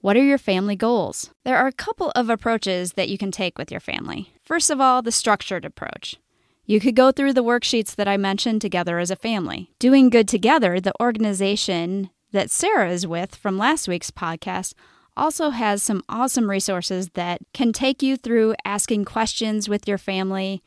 What 0.00 0.16
are 0.16 0.25
your 0.25 0.38
family 0.38 0.75
goals? 0.75 1.30
There 1.45 1.59
are 1.59 1.66
a 1.66 1.73
couple 1.73 2.12
of 2.16 2.30
approaches 2.30 2.95
that 2.95 3.11
you 3.11 3.18
can 3.18 3.30
take 3.30 3.59
with 3.59 3.71
your 3.71 3.78
family. 3.78 4.33
First 4.42 4.71
of 4.71 4.80
all, 4.80 5.02
the 5.02 5.12
structured 5.12 5.66
approach. 5.66 6.16
You 6.64 6.80
could 6.80 6.97
go 6.97 7.12
through 7.12 7.35
the 7.35 7.45
worksheets 7.45 7.95
that 7.95 8.09
I 8.09 8.16
mentioned 8.16 8.62
together 8.62 8.99
as 8.99 9.11
a 9.11 9.16
family. 9.16 9.71
Doing 9.78 10.09
Good 10.09 10.28
Together, 10.28 10.80
the 10.80 10.99
organization 10.99 12.09
that 12.33 12.50
Sarah 12.50 12.90
is 12.90 13.07
with 13.07 13.35
from 13.35 13.59
last 13.59 13.87
week's 13.87 14.11
podcast, 14.11 14.73
also 15.19 15.51
has 15.51 15.83
some 15.83 16.03
awesome 16.09 16.49
resources 16.49 17.11
that 17.11 17.41
can 17.53 17.73
take 17.73 18.03
you 18.03 18.17
through 18.17 18.55
asking 18.65 19.05
questions 19.05 19.69
with 19.69 19.87
your 19.89 19.99
family 19.99 20.63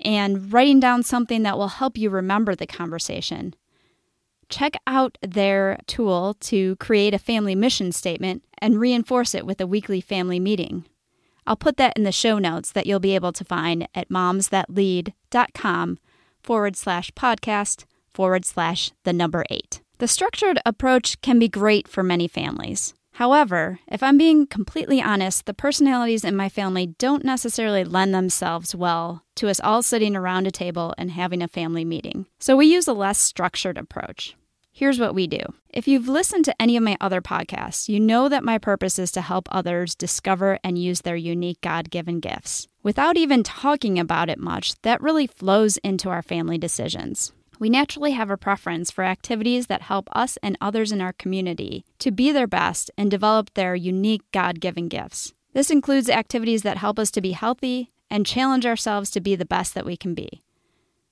and 0.00 0.52
writing 0.52 0.80
down 0.80 1.02
something 1.02 1.42
that 1.44 1.56
will 1.56 1.68
help 1.68 1.96
you 1.96 2.10
remember 2.10 2.54
the 2.54 2.66
conversation. 2.66 3.54
check 4.48 4.76
out 4.86 5.16
their 5.22 5.78
tool 5.86 6.34
to 6.38 6.76
create 6.76 7.14
a 7.14 7.18
family 7.18 7.54
mission 7.54 7.90
statement 7.90 8.44
and 8.58 8.78
reinforce 8.78 9.34
it 9.34 9.46
with 9.46 9.60
a 9.60 9.66
weekly 9.66 10.00
family 10.00 10.38
meeting. 10.38 10.84
I'll 11.46 11.56
put 11.56 11.76
that 11.78 11.96
in 11.96 12.04
the 12.04 12.12
show 12.12 12.38
notes 12.38 12.72
that 12.72 12.86
you'll 12.86 13.00
be 13.00 13.14
able 13.14 13.32
to 13.32 13.44
find 13.44 13.88
at 13.94 14.08
momsthatlead.com 14.08 15.98
forward 16.42 16.76
slash 16.76 17.10
podcast 17.12 17.84
forward 18.12 18.44
slash 18.44 18.92
the 19.04 19.12
number 19.12 19.44
eight. 19.50 19.80
The 19.98 20.08
structured 20.08 20.58
approach 20.64 21.20
can 21.20 21.38
be 21.38 21.48
great 21.48 21.88
for 21.88 22.02
many 22.02 22.28
families. 22.28 22.94
However, 23.14 23.78
if 23.86 24.02
I'm 24.02 24.18
being 24.18 24.44
completely 24.44 25.00
honest, 25.00 25.46
the 25.46 25.54
personalities 25.54 26.24
in 26.24 26.34
my 26.34 26.48
family 26.48 26.88
don't 26.98 27.24
necessarily 27.24 27.84
lend 27.84 28.12
themselves 28.12 28.74
well 28.74 29.22
to 29.36 29.48
us 29.48 29.60
all 29.60 29.82
sitting 29.82 30.16
around 30.16 30.48
a 30.48 30.50
table 30.50 30.92
and 30.98 31.12
having 31.12 31.40
a 31.40 31.46
family 31.46 31.84
meeting. 31.84 32.26
So 32.40 32.56
we 32.56 32.66
use 32.66 32.88
a 32.88 32.92
less 32.92 33.20
structured 33.20 33.78
approach. 33.78 34.34
Here's 34.72 34.98
what 34.98 35.14
we 35.14 35.28
do. 35.28 35.38
If 35.70 35.86
you've 35.86 36.08
listened 36.08 36.44
to 36.46 36.60
any 36.60 36.76
of 36.76 36.82
my 36.82 36.96
other 37.00 37.20
podcasts, 37.20 37.88
you 37.88 38.00
know 38.00 38.28
that 38.28 38.42
my 38.42 38.58
purpose 38.58 38.98
is 38.98 39.12
to 39.12 39.20
help 39.20 39.46
others 39.52 39.94
discover 39.94 40.58
and 40.64 40.76
use 40.76 41.02
their 41.02 41.14
unique 41.14 41.60
God 41.60 41.90
given 41.90 42.18
gifts. 42.18 42.66
Without 42.82 43.16
even 43.16 43.44
talking 43.44 43.96
about 43.96 44.28
it 44.28 44.40
much, 44.40 44.74
that 44.82 45.00
really 45.00 45.28
flows 45.28 45.76
into 45.78 46.10
our 46.10 46.22
family 46.22 46.58
decisions. 46.58 47.30
We 47.58 47.70
naturally 47.70 48.12
have 48.12 48.30
a 48.30 48.36
preference 48.36 48.90
for 48.90 49.04
activities 49.04 49.68
that 49.68 49.82
help 49.82 50.08
us 50.12 50.36
and 50.42 50.58
others 50.60 50.92
in 50.92 51.00
our 51.00 51.12
community 51.12 51.84
to 52.00 52.10
be 52.10 52.32
their 52.32 52.46
best 52.46 52.90
and 52.98 53.10
develop 53.10 53.54
their 53.54 53.74
unique 53.74 54.22
God 54.32 54.60
given 54.60 54.88
gifts. 54.88 55.32
This 55.52 55.70
includes 55.70 56.10
activities 56.10 56.62
that 56.62 56.78
help 56.78 56.98
us 56.98 57.10
to 57.12 57.20
be 57.20 57.32
healthy 57.32 57.92
and 58.10 58.26
challenge 58.26 58.66
ourselves 58.66 59.10
to 59.10 59.20
be 59.20 59.36
the 59.36 59.44
best 59.44 59.74
that 59.74 59.86
we 59.86 59.96
can 59.96 60.14
be. 60.14 60.42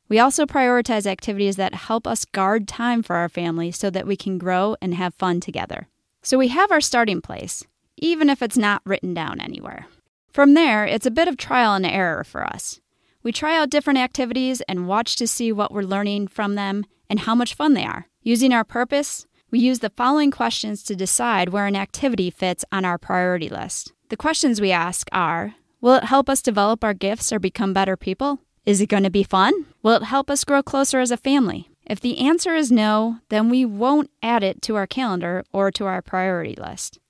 We 0.09 0.19
also 0.19 0.45
prioritize 0.45 1.07
activities 1.07 1.57
that 1.57 1.75
help 1.75 2.07
us 2.07 2.27
guard 2.27 2.69
time 2.69 3.03
for 3.03 3.17
our 3.17 3.31
family 3.31 3.71
so 3.71 3.89
that 3.89 4.07
we 4.07 4.15
can 4.15 4.37
grow 4.37 4.77
and 4.83 4.95
have 4.95 5.15
fun 5.15 5.41
together. 5.41 5.89
So 6.23 6.37
we 6.37 6.49
have 6.49 6.71
our 6.71 6.83
starting 6.83 7.23
place, 7.23 7.65
even 7.97 8.29
if 8.29 8.43
it's 8.43 8.59
not 8.59 8.83
written 8.85 9.15
down 9.15 9.41
anywhere. 9.41 9.87
From 10.31 10.53
there, 10.53 10.85
it's 10.85 11.07
a 11.07 11.11
bit 11.11 11.29
of 11.29 11.39
trial 11.39 11.75
and 11.75 11.87
error 11.87 12.25
for 12.25 12.45
us. 12.45 12.82
We 13.23 13.33
try 13.33 13.57
out 13.57 13.71
different 13.71 14.00
activities 14.00 14.61
and 14.62 14.88
watch 14.88 15.17
to 15.17 15.26
see 15.26 15.52
what 15.52 15.73
we're 15.73 15.83
learning 15.83 16.29
from 16.29 16.55
them 16.55 16.85
and 17.09 17.21
how 17.21 17.35
much 17.35 17.55
fun 17.55 17.75
they 17.75 17.85
are. 17.85 18.09
Using 18.23 18.52
our 18.52 18.64
purpose, 18.64 19.26
we 19.50 19.59
use 19.59 19.79
the 19.79 19.91
following 19.91 20.31
questions 20.31 20.83
to 20.85 20.97
decide 20.97 21.50
where 21.50 21.67
an 21.67 21.76
activity 21.76 22.31
fits 22.31 22.64
on 22.73 22.85
our 22.85 22.99
priority 22.99 23.49
list. 23.49 23.93
The 24.09 24.17
questions 24.17 24.61
we 24.61 24.73
ask 24.73 25.09
are 25.12 25.55
Will 25.81 25.95
it 25.95 26.05
help 26.05 26.29
us 26.29 26.43
develop 26.43 26.85
our 26.85 26.95
gifts 26.95 27.33
or 27.33 27.38
become 27.38 27.73
better 27.73 27.97
people? 27.97 28.41
Is 28.64 28.81
it 28.81 28.88
going 28.88 29.02
to 29.02 29.11
be 29.11 29.25
fun? 29.25 29.52
Will 29.83 29.97
it 29.97 30.05
help 30.05 30.31
us 30.31 30.45
grow 30.45 30.62
closer 30.62 31.00
as 31.00 31.11
a 31.11 31.17
family? 31.17 31.69
If 31.85 32.00
the 32.00 32.19
answer 32.19 32.55
is 32.55 32.71
no, 32.71 33.19
then 33.29 33.50
we 33.50 33.64
won't 33.64 34.11
add 34.23 34.45
it 34.45 34.62
to 34.62 34.76
our 34.76 34.87
calendar 34.87 35.43
or 35.52 35.73
to 35.73 35.87
our 35.87 36.00
priority 36.00 36.55
list. 36.55 37.00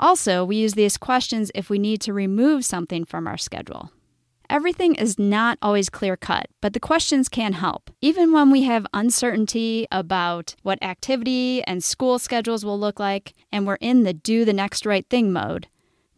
Also, 0.00 0.44
we 0.44 0.56
use 0.56 0.74
these 0.74 0.96
questions 0.96 1.52
if 1.54 1.70
we 1.70 1.78
need 1.78 2.00
to 2.00 2.12
remove 2.12 2.64
something 2.64 3.04
from 3.04 3.28
our 3.28 3.38
schedule. 3.38 3.92
Everything 4.52 4.94
is 4.96 5.18
not 5.18 5.56
always 5.62 5.88
clear 5.88 6.14
cut, 6.14 6.44
but 6.60 6.74
the 6.74 6.78
questions 6.78 7.30
can 7.30 7.54
help. 7.54 7.90
Even 8.02 8.34
when 8.34 8.50
we 8.50 8.64
have 8.64 8.86
uncertainty 8.92 9.88
about 9.90 10.54
what 10.62 10.82
activity 10.82 11.64
and 11.64 11.82
school 11.82 12.18
schedules 12.18 12.62
will 12.62 12.78
look 12.78 13.00
like, 13.00 13.32
and 13.50 13.66
we're 13.66 13.76
in 13.76 14.02
the 14.02 14.12
do 14.12 14.44
the 14.44 14.52
next 14.52 14.84
right 14.84 15.08
thing 15.08 15.32
mode, 15.32 15.68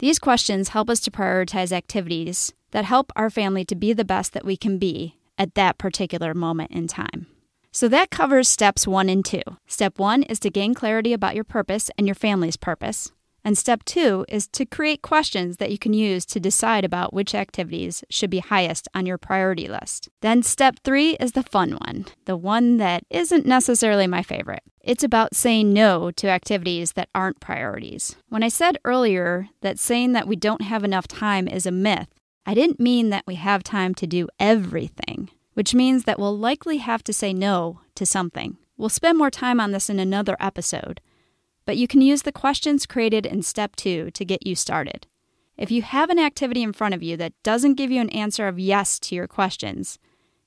these 0.00 0.18
questions 0.18 0.70
help 0.70 0.90
us 0.90 0.98
to 1.02 1.12
prioritize 1.12 1.70
activities 1.70 2.52
that 2.72 2.84
help 2.84 3.12
our 3.14 3.30
family 3.30 3.64
to 3.64 3.76
be 3.76 3.92
the 3.92 4.04
best 4.04 4.32
that 4.32 4.44
we 4.44 4.56
can 4.56 4.78
be 4.78 5.16
at 5.38 5.54
that 5.54 5.78
particular 5.78 6.34
moment 6.34 6.72
in 6.72 6.88
time. 6.88 7.28
So 7.70 7.86
that 7.86 8.10
covers 8.10 8.48
steps 8.48 8.84
one 8.84 9.08
and 9.08 9.24
two. 9.24 9.42
Step 9.68 10.00
one 10.00 10.24
is 10.24 10.40
to 10.40 10.50
gain 10.50 10.74
clarity 10.74 11.12
about 11.12 11.36
your 11.36 11.44
purpose 11.44 11.88
and 11.96 12.08
your 12.08 12.16
family's 12.16 12.56
purpose. 12.56 13.12
And 13.44 13.58
step 13.58 13.84
two 13.84 14.24
is 14.28 14.46
to 14.48 14.64
create 14.64 15.02
questions 15.02 15.58
that 15.58 15.70
you 15.70 15.78
can 15.78 15.92
use 15.92 16.24
to 16.26 16.40
decide 16.40 16.82
about 16.82 17.12
which 17.12 17.34
activities 17.34 18.02
should 18.08 18.30
be 18.30 18.38
highest 18.38 18.88
on 18.94 19.04
your 19.04 19.18
priority 19.18 19.68
list. 19.68 20.08
Then 20.22 20.42
step 20.42 20.76
three 20.82 21.10
is 21.16 21.32
the 21.32 21.42
fun 21.42 21.72
one, 21.72 22.06
the 22.24 22.36
one 22.36 22.78
that 22.78 23.04
isn't 23.10 23.44
necessarily 23.44 24.06
my 24.06 24.22
favorite. 24.22 24.62
It's 24.80 25.04
about 25.04 25.36
saying 25.36 25.72
no 25.72 26.10
to 26.12 26.28
activities 26.28 26.92
that 26.92 27.10
aren't 27.14 27.40
priorities. 27.40 28.16
When 28.30 28.42
I 28.42 28.48
said 28.48 28.78
earlier 28.84 29.48
that 29.60 29.78
saying 29.78 30.12
that 30.12 30.26
we 30.26 30.36
don't 30.36 30.62
have 30.62 30.82
enough 30.82 31.06
time 31.06 31.46
is 31.46 31.66
a 31.66 31.70
myth, 31.70 32.08
I 32.46 32.54
didn't 32.54 32.80
mean 32.80 33.10
that 33.10 33.24
we 33.26 33.34
have 33.36 33.62
time 33.62 33.94
to 33.96 34.06
do 34.06 34.28
everything, 34.40 35.30
which 35.52 35.74
means 35.74 36.04
that 36.04 36.18
we'll 36.18 36.36
likely 36.36 36.78
have 36.78 37.04
to 37.04 37.12
say 37.12 37.32
no 37.32 37.80
to 37.94 38.06
something. 38.06 38.56
We'll 38.76 38.88
spend 38.88 39.18
more 39.18 39.30
time 39.30 39.60
on 39.60 39.72
this 39.72 39.88
in 39.88 39.98
another 39.98 40.36
episode, 40.40 41.00
but 41.64 41.76
you 41.76 41.86
can 41.86 42.00
use 42.00 42.22
the 42.22 42.32
questions 42.32 42.86
created 42.86 43.26
in 43.26 43.42
step 43.42 43.76
two 43.76 44.10
to 44.12 44.24
get 44.24 44.46
you 44.46 44.54
started. 44.54 45.06
If 45.56 45.70
you 45.70 45.82
have 45.82 46.10
an 46.10 46.18
activity 46.18 46.62
in 46.62 46.72
front 46.72 46.94
of 46.94 47.02
you 47.02 47.16
that 47.16 47.40
doesn't 47.42 47.74
give 47.74 47.90
you 47.90 48.00
an 48.00 48.10
answer 48.10 48.48
of 48.48 48.58
yes 48.58 48.98
to 49.00 49.14
your 49.14 49.28
questions, 49.28 49.98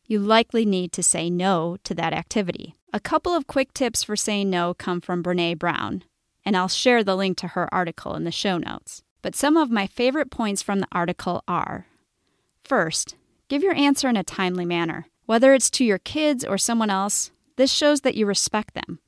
you 0.05 0.19
likely 0.19 0.65
need 0.65 0.91
to 0.93 1.03
say 1.03 1.29
no 1.29 1.77
to 1.83 1.93
that 1.95 2.13
activity. 2.13 2.75
A 2.93 2.99
couple 2.99 3.33
of 3.33 3.47
quick 3.47 3.73
tips 3.73 4.03
for 4.03 4.15
saying 4.15 4.49
no 4.49 4.73
come 4.73 5.01
from 5.01 5.23
Brene 5.23 5.59
Brown, 5.59 6.03
and 6.45 6.55
I'll 6.55 6.67
share 6.67 7.03
the 7.03 7.15
link 7.15 7.37
to 7.39 7.49
her 7.49 7.73
article 7.73 8.15
in 8.15 8.23
the 8.23 8.31
show 8.31 8.57
notes. 8.57 9.03
But 9.21 9.35
some 9.35 9.57
of 9.57 9.71
my 9.71 9.87
favorite 9.87 10.31
points 10.31 10.61
from 10.61 10.79
the 10.79 10.87
article 10.91 11.43
are 11.47 11.87
First, 12.63 13.15
give 13.47 13.63
your 13.63 13.75
answer 13.75 14.09
in 14.09 14.17
a 14.17 14.23
timely 14.23 14.65
manner. 14.65 15.07
Whether 15.25 15.53
it's 15.53 15.69
to 15.71 15.85
your 15.85 15.99
kids 15.99 16.45
or 16.45 16.57
someone 16.57 16.89
else, 16.89 17.31
this 17.57 17.71
shows 17.71 18.01
that 18.01 18.15
you 18.15 18.25
respect 18.25 18.73
them. 18.73 18.99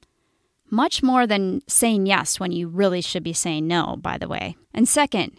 Much 0.69 1.01
more 1.01 1.25
than 1.25 1.61
saying 1.67 2.05
yes 2.05 2.39
when 2.39 2.51
you 2.51 2.67
really 2.67 3.01
should 3.01 3.23
be 3.23 3.33
saying 3.33 3.67
no, 3.67 3.95
by 3.99 4.17
the 4.17 4.27
way. 4.27 4.55
And 4.73 4.87
second, 4.87 5.31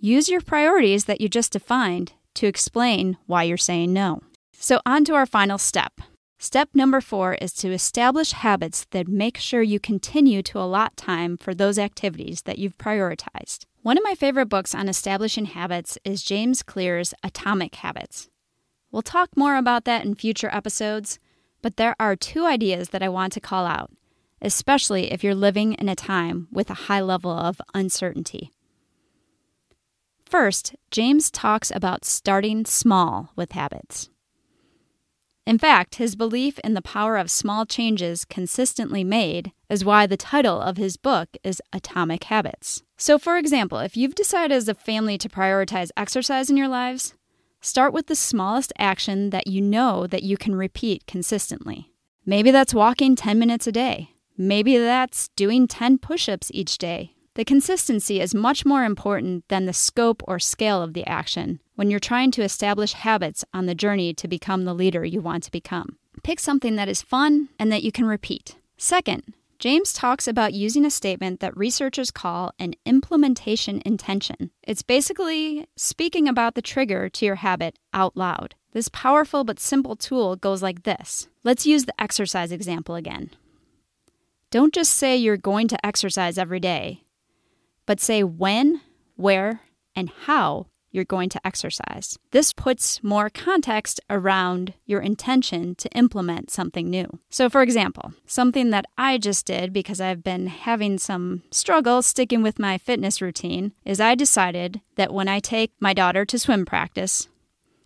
use 0.00 0.28
your 0.28 0.40
priorities 0.40 1.04
that 1.04 1.20
you 1.20 1.28
just 1.28 1.52
defined 1.52 2.12
to 2.34 2.46
explain 2.46 3.18
why 3.26 3.42
you're 3.42 3.56
saying 3.56 3.92
no. 3.92 4.22
So, 4.52 4.80
on 4.86 5.04
to 5.04 5.14
our 5.14 5.26
final 5.26 5.58
step. 5.58 6.00
Step 6.38 6.68
number 6.72 7.00
four 7.00 7.34
is 7.34 7.52
to 7.54 7.72
establish 7.72 8.32
habits 8.32 8.86
that 8.92 9.08
make 9.08 9.36
sure 9.36 9.60
you 9.60 9.80
continue 9.80 10.40
to 10.42 10.58
allot 10.58 10.96
time 10.96 11.36
for 11.36 11.52
those 11.52 11.78
activities 11.78 12.42
that 12.42 12.58
you've 12.58 12.78
prioritized. 12.78 13.66
One 13.82 13.98
of 13.98 14.04
my 14.04 14.14
favorite 14.14 14.48
books 14.48 14.74
on 14.74 14.88
establishing 14.88 15.46
habits 15.46 15.98
is 16.04 16.22
James 16.22 16.62
Clear's 16.62 17.12
Atomic 17.24 17.74
Habits. 17.76 18.28
We'll 18.92 19.02
talk 19.02 19.36
more 19.36 19.56
about 19.56 19.84
that 19.84 20.04
in 20.04 20.14
future 20.14 20.48
episodes, 20.52 21.18
but 21.60 21.76
there 21.76 21.96
are 21.98 22.14
two 22.14 22.46
ideas 22.46 22.90
that 22.90 23.02
I 23.02 23.08
want 23.08 23.32
to 23.34 23.40
call 23.40 23.66
out, 23.66 23.90
especially 24.40 25.12
if 25.12 25.22
you're 25.22 25.34
living 25.34 25.74
in 25.74 25.88
a 25.88 25.94
time 25.94 26.48
with 26.50 26.70
a 26.70 26.84
high 26.88 27.00
level 27.00 27.30
of 27.30 27.60
uncertainty. 27.74 28.52
First, 30.24 30.76
James 30.90 31.30
talks 31.30 31.72
about 31.74 32.04
starting 32.04 32.66
small 32.66 33.32
with 33.34 33.52
habits. 33.52 34.10
In 35.46 35.56
fact, 35.56 35.94
his 35.94 36.14
belief 36.14 36.58
in 36.58 36.74
the 36.74 36.82
power 36.82 37.16
of 37.16 37.30
small 37.30 37.64
changes 37.64 38.26
consistently 38.26 39.02
made 39.02 39.52
is 39.70 39.82
why 39.82 40.06
the 40.06 40.18
title 40.18 40.60
of 40.60 40.76
his 40.76 40.98
book 40.98 41.38
is 41.42 41.62
Atomic 41.72 42.24
Habits. 42.24 42.82
So, 42.98 43.18
for 43.18 43.38
example, 43.38 43.78
if 43.78 43.96
you've 43.96 44.14
decided 44.14 44.54
as 44.54 44.68
a 44.68 44.74
family 44.74 45.16
to 45.16 45.28
prioritize 45.30 45.88
exercise 45.96 46.50
in 46.50 46.58
your 46.58 46.68
lives, 46.68 47.14
start 47.62 47.94
with 47.94 48.08
the 48.08 48.14
smallest 48.14 48.74
action 48.76 49.30
that 49.30 49.46
you 49.46 49.62
know 49.62 50.06
that 50.06 50.22
you 50.22 50.36
can 50.36 50.54
repeat 50.54 51.06
consistently. 51.06 51.94
Maybe 52.26 52.50
that's 52.50 52.74
walking 52.74 53.16
10 53.16 53.38
minutes 53.38 53.66
a 53.66 53.72
day. 53.72 54.10
Maybe 54.38 54.78
that's 54.78 55.28
doing 55.36 55.68
10 55.68 55.98
push 55.98 56.28
ups 56.28 56.50
each 56.54 56.78
day 56.78 57.16
the 57.38 57.44
consistency 57.44 58.20
is 58.20 58.34
much 58.34 58.66
more 58.66 58.82
important 58.82 59.44
than 59.46 59.66
the 59.66 59.72
scope 59.72 60.24
or 60.26 60.40
scale 60.40 60.82
of 60.82 60.92
the 60.92 61.06
action 61.06 61.60
when 61.76 61.88
you're 61.88 62.00
trying 62.00 62.32
to 62.32 62.42
establish 62.42 62.94
habits 62.94 63.44
on 63.54 63.66
the 63.66 63.76
journey 63.76 64.12
to 64.14 64.26
become 64.26 64.64
the 64.64 64.74
leader 64.74 65.04
you 65.04 65.20
want 65.20 65.44
to 65.44 65.52
become. 65.52 65.98
Pick 66.24 66.40
something 66.40 66.74
that 66.74 66.88
is 66.88 67.00
fun 67.00 67.48
and 67.56 67.70
that 67.70 67.84
you 67.84 67.92
can 67.92 68.06
repeat. 68.06 68.56
Second, 68.76 69.22
James 69.60 69.92
talks 69.92 70.26
about 70.26 70.52
using 70.52 70.84
a 70.84 70.90
statement 70.90 71.38
that 71.38 71.56
researchers 71.56 72.10
call 72.10 72.50
an 72.58 72.74
implementation 72.84 73.80
intention. 73.86 74.50
It's 74.64 74.82
basically 74.82 75.68
speaking 75.76 76.26
about 76.26 76.56
the 76.56 76.62
trigger 76.62 77.08
to 77.08 77.24
your 77.24 77.36
habit 77.36 77.78
out 77.94 78.16
loud. 78.16 78.56
This 78.72 78.88
powerful 78.88 79.44
but 79.44 79.60
simple 79.60 79.94
tool 79.94 80.34
goes 80.34 80.60
like 80.60 80.82
this. 80.82 81.28
Let's 81.44 81.66
use 81.66 81.84
the 81.84 82.02
exercise 82.02 82.50
example 82.50 82.96
again. 82.96 83.30
Don't 84.50 84.74
just 84.74 84.94
say 84.94 85.16
you're 85.16 85.36
going 85.36 85.68
to 85.68 85.86
exercise 85.86 86.38
every 86.38 86.60
day 86.60 87.04
but 87.88 88.00
say 88.00 88.22
when, 88.22 88.82
where, 89.16 89.62
and 89.96 90.12
how 90.26 90.66
you're 90.90 91.04
going 91.04 91.30
to 91.30 91.46
exercise. 91.46 92.18
This 92.32 92.52
puts 92.52 93.02
more 93.02 93.30
context 93.30 93.98
around 94.10 94.74
your 94.84 95.00
intention 95.00 95.74
to 95.76 95.88
implement 95.92 96.50
something 96.50 96.90
new. 96.90 97.18
So, 97.30 97.48
for 97.48 97.62
example, 97.62 98.12
something 98.26 98.68
that 98.70 98.84
I 98.98 99.16
just 99.16 99.46
did 99.46 99.72
because 99.72 100.02
I've 100.02 100.22
been 100.22 100.48
having 100.48 100.98
some 100.98 101.44
struggle 101.50 102.02
sticking 102.02 102.42
with 102.42 102.58
my 102.58 102.76
fitness 102.76 103.22
routine 103.22 103.72
is 103.86 104.00
I 104.00 104.14
decided 104.14 104.82
that 104.96 105.12
when 105.12 105.28
I 105.28 105.40
take 105.40 105.72
my 105.80 105.94
daughter 105.94 106.26
to 106.26 106.38
swim 106.38 106.66
practice, 106.66 107.26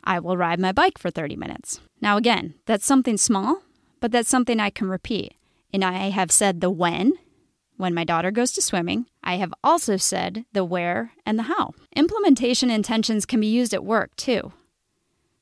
I 0.02 0.19
will 0.19 0.37
ride 0.37 0.59
my 0.59 0.73
bike 0.73 0.99
for 0.99 1.11
30 1.11 1.37
minutes. 1.37 1.81
Now, 2.00 2.16
again, 2.16 2.54
that's 2.66 2.87
something 2.87 3.16
small, 3.16 3.62
but 4.00 4.11
that's 4.11 4.28
something 4.28 4.59
I 4.59 4.71
can 4.71 4.88
repeat. 4.88 5.35
And 5.73 5.85
I 5.85 6.11
have 6.11 6.31
said 6.31 6.61
the 6.61 6.71
when, 6.71 7.12
when 7.76 7.95
my 7.95 8.05
daughter 8.05 8.31
goes 8.31 8.52
to 8.52 8.62
swimming. 8.62 9.07
I 9.25 9.37
have 9.37 9.55
also 9.64 9.97
said 9.97 10.45
the 10.52 10.64
where 10.64 11.12
and 11.25 11.38
the 11.38 11.45
how. 11.45 11.73
Implementation 11.97 12.71
intentions 12.71 13.26
can 13.26 13.41
be 13.41 13.47
used 13.47 13.75
at 13.75 13.85
work 13.85 14.14
too. 14.17 14.52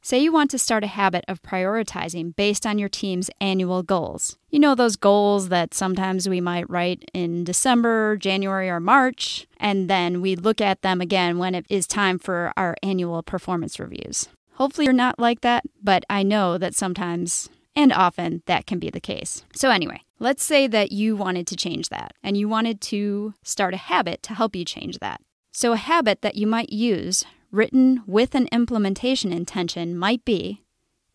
Say 0.03 0.21
you 0.21 0.33
want 0.33 0.51
to 0.53 0.59
start 0.59 0.83
a 0.83 0.87
habit 0.87 1.27
of 1.29 1.43
prioritizing 1.43 2.35
based 2.35 2.65
on 2.65 2.79
your 2.79 2.89
team's 2.89 3.29
annual 3.39 3.83
goals. 3.83 4.39
You 4.49 4.59
know, 4.59 4.75
those 4.75 4.97
goals 4.97 5.51
that 5.51 5.75
sometimes 5.75 6.27
we 6.27 6.41
might 6.41 6.69
write 6.71 7.05
in 7.13 7.45
December, 7.45 8.17
January, 8.17 8.71
or 8.71 8.81
March, 8.81 9.47
and 9.59 9.91
then 9.91 10.23
we 10.23 10.37
look 10.37 10.63
at 10.63 10.81
them 10.81 11.03
again 11.03 11.37
when 11.37 11.55
it 11.55 11.67
is 11.69 11.87
time 11.87 12.19
for 12.19 12.51
our 12.57 12.77
annual 12.83 13.23
performance 13.23 13.79
reviews. 13.79 14.29
Hopefully, 14.55 14.87
you're 14.87 14.95
not 14.95 15.19
like 15.19 15.43
that, 15.43 15.65
but 15.83 16.05
I 16.09 16.23
know 16.23 16.57
that 16.57 16.75
sometimes 16.75 17.51
and 17.77 17.93
often 17.93 18.43
that 18.47 18.67
can 18.67 18.79
be 18.79 18.91
the 18.91 19.01
case. 19.01 19.45
So, 19.55 19.71
anyway, 19.71 20.01
let's 20.19 20.45
say 20.45 20.67
that 20.67 20.93
you 20.93 21.17
wanted 21.17 21.47
to 21.49 21.57
change 21.57 21.89
that 21.89 22.15
and 22.23 22.37
you 22.37 22.49
wanted 22.49 22.81
to 22.83 23.35
start 23.43 23.75
a 23.75 23.79
habit 23.79 24.23
to 24.25 24.35
help 24.35 24.57
you 24.57 24.65
change 24.65 24.99
that. 24.99 25.21
So, 25.53 25.73
a 25.73 25.77
habit 25.77 26.23
that 26.23 26.37
you 26.37 26.47
might 26.47 26.71
use 26.71 27.25
written 27.51 28.03
with 28.07 28.35
an 28.35 28.49
implementation 28.53 29.33
intention 29.33 29.97
might 29.97 30.25
be 30.25 30.63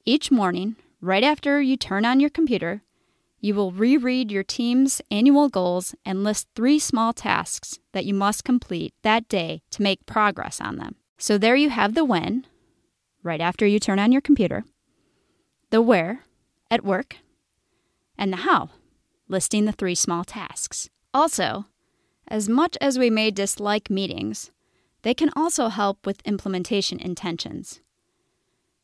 each 0.06 0.30
morning, 0.30 0.76
right 1.02 1.24
after 1.24 1.62
you 1.62 1.78
turn 1.78 2.06
on 2.06 2.20
your 2.20 2.30
computer, 2.30 2.84
you 3.40 3.56
will 3.56 3.72
reread 3.72 4.32
your 4.32 4.44
team's 4.44 5.02
annual 5.10 5.50
goals 5.50 5.96
and 6.06 6.24
list 6.24 6.48
three 6.56 6.78
small 6.78 7.12
tasks 7.12 7.80
that 7.92 8.06
you 8.06 8.14
must 8.14 8.44
complete 8.44 8.94
that 9.02 9.28
day 9.28 9.62
to 9.72 9.82
make 9.82 10.06
progress 10.06 10.62
on 10.62 10.78
them. 10.78 10.96
So 11.18 11.38
there 11.38 11.56
you 11.56 11.70
have 11.70 11.96
the 11.96 12.06
when, 12.06 12.46
right 13.24 13.42
after 13.42 13.66
you 13.66 13.80
turn 13.80 13.98
on 14.00 14.12
your 14.12 14.22
computer, 14.22 14.64
the 15.72 15.82
where, 15.82 16.22
at 16.70 16.84
work, 16.84 17.18
and 18.18 18.32
the 18.32 18.38
how, 18.38 18.70
listing 19.28 19.66
the 19.66 19.72
three 19.72 19.96
small 19.96 20.24
tasks. 20.24 20.90
Also, 21.14 21.66
as 22.28 22.50
much 22.50 22.78
as 22.82 22.98
we 22.98 23.10
may 23.10 23.32
dislike 23.32 23.90
meetings, 23.90 24.52
they 25.04 25.14
can 25.14 25.30
also 25.36 25.68
help 25.68 26.06
with 26.06 26.26
implementation 26.26 27.00
intentions. 27.00 27.82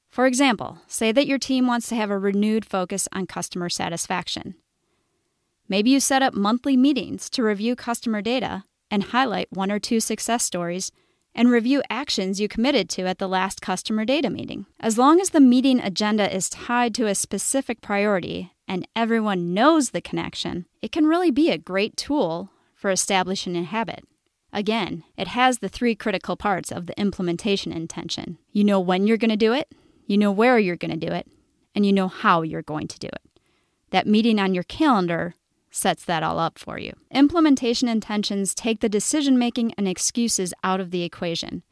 For 0.10 0.26
example, 0.26 0.80
say 0.88 1.12
that 1.12 1.26
your 1.26 1.40
team 1.40 1.68
wants 1.68 1.88
to 1.90 1.96
have 1.96 2.12
a 2.12 2.20
renewed 2.20 2.66
focus 2.66 3.08
on 3.14 3.26
customer 3.28 3.70
satisfaction. 3.70 4.56
Maybe 5.68 5.90
you 5.90 6.00
set 6.00 6.22
up 6.22 6.34
monthly 6.34 6.76
meetings 6.76 7.30
to 7.32 7.44
review 7.44 7.76
customer 7.76 8.22
data 8.22 8.66
and 8.92 9.04
highlight 9.04 9.48
one 9.52 9.72
or 9.72 9.80
two 9.80 10.02
success 10.02 10.44
stories 10.44 10.92
and 11.34 11.50
review 11.50 11.82
actions 11.90 12.40
you 12.40 12.48
committed 12.48 12.90
to 12.90 13.04
at 13.04 13.18
the 13.18 13.28
last 13.28 13.62
customer 13.62 14.06
data 14.06 14.30
meeting. 14.30 14.66
As 14.80 14.98
long 14.98 15.20
as 15.22 15.30
the 15.30 15.40
meeting 15.40 15.80
agenda 15.80 16.34
is 16.34 16.50
tied 16.50 16.94
to 16.96 17.08
a 17.08 17.16
specific 17.16 17.82
priority 17.82 18.52
and 18.68 18.88
everyone 18.96 19.54
knows 19.54 19.90
the 19.90 20.02
connection, 20.02 20.66
it 20.82 20.92
can 20.92 21.06
really 21.06 21.32
be 21.32 21.50
a 21.50 21.58
great 21.58 21.96
tool 21.98 22.50
for 22.76 22.92
establishing 22.92 23.56
a 23.56 23.64
habit. 23.64 24.04
Again, 24.54 25.04
it 25.18 25.30
has 25.30 25.60
the 25.60 25.70
three 25.70 25.96
critical 25.96 26.36
parts 26.36 26.72
of 26.72 26.86
the 26.86 27.00
implementation 27.00 27.72
intention. 27.72 28.38
You 28.52 28.64
know 28.64 28.80
when 28.80 29.08
you're 29.08 29.18
going 29.18 29.30
to 29.30 29.38
do 29.38 29.54
it, 29.54 29.72
you 30.08 30.18
know 30.18 30.32
where 30.32 30.60
you're 30.60 30.76
going 30.76 30.98
to 30.98 31.08
do 31.08 31.14
it, 31.14 31.28
and 31.74 31.86
you 31.86 31.94
know 31.94 32.10
how 32.10 32.42
you're 32.42 32.62
going 32.62 32.88
to 32.90 33.00
do 33.00 33.08
it. 33.08 33.22
That 33.92 34.08
meeting 34.08 34.40
on 34.40 34.54
your 34.54 34.64
calendar 34.64 35.36
sets 35.72 36.06
that 36.06 36.22
all 36.22 36.38
up 36.38 36.60
for 36.60 36.78
you. 36.78 36.94
Implementation 37.10 37.88
intentions 37.88 38.54
take 38.54 38.82
the 38.82 38.90
decision 38.90 39.40
making 39.40 39.74
and 39.78 39.88
excuses 39.88 40.54
out 40.63 40.80
of 40.80 40.92
the 40.92 41.04
equation, 41.04 41.63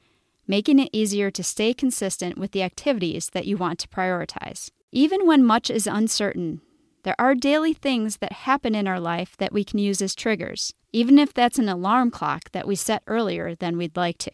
making 0.47 0.79
it 0.79 0.89
easier 0.91 1.29
to 1.29 1.43
stay 1.43 1.73
consistent 1.73 2.37
with 2.37 2.51
the 2.51 2.63
activities 2.63 3.29
that 3.33 3.45
you 3.45 3.57
want 3.57 3.77
to 3.79 3.87
prioritize. 3.87 4.71
Even 4.91 5.27
when 5.27 5.45
much 5.45 5.69
is 5.69 5.85
uncertain, 5.85 6.61
there 7.03 7.15
are 7.19 7.35
daily 7.35 7.73
things 7.73 8.17
that 8.17 8.31
happen 8.31 8.73
in 8.73 8.87
our 8.87 8.99
life 8.99 9.37
that 9.37 9.53
we 9.53 9.63
can 9.63 9.79
use 9.79 10.01
as 10.01 10.15
triggers, 10.15 10.73
even 10.91 11.19
if 11.19 11.33
that's 11.33 11.59
an 11.59 11.69
alarm 11.69 12.09
clock 12.09 12.51
that 12.51 12.67
we 12.67 12.75
set 12.75 13.03
earlier 13.05 13.53
than 13.55 13.77
we'd 13.77 13.95
like 13.95 14.17
to. 14.19 14.31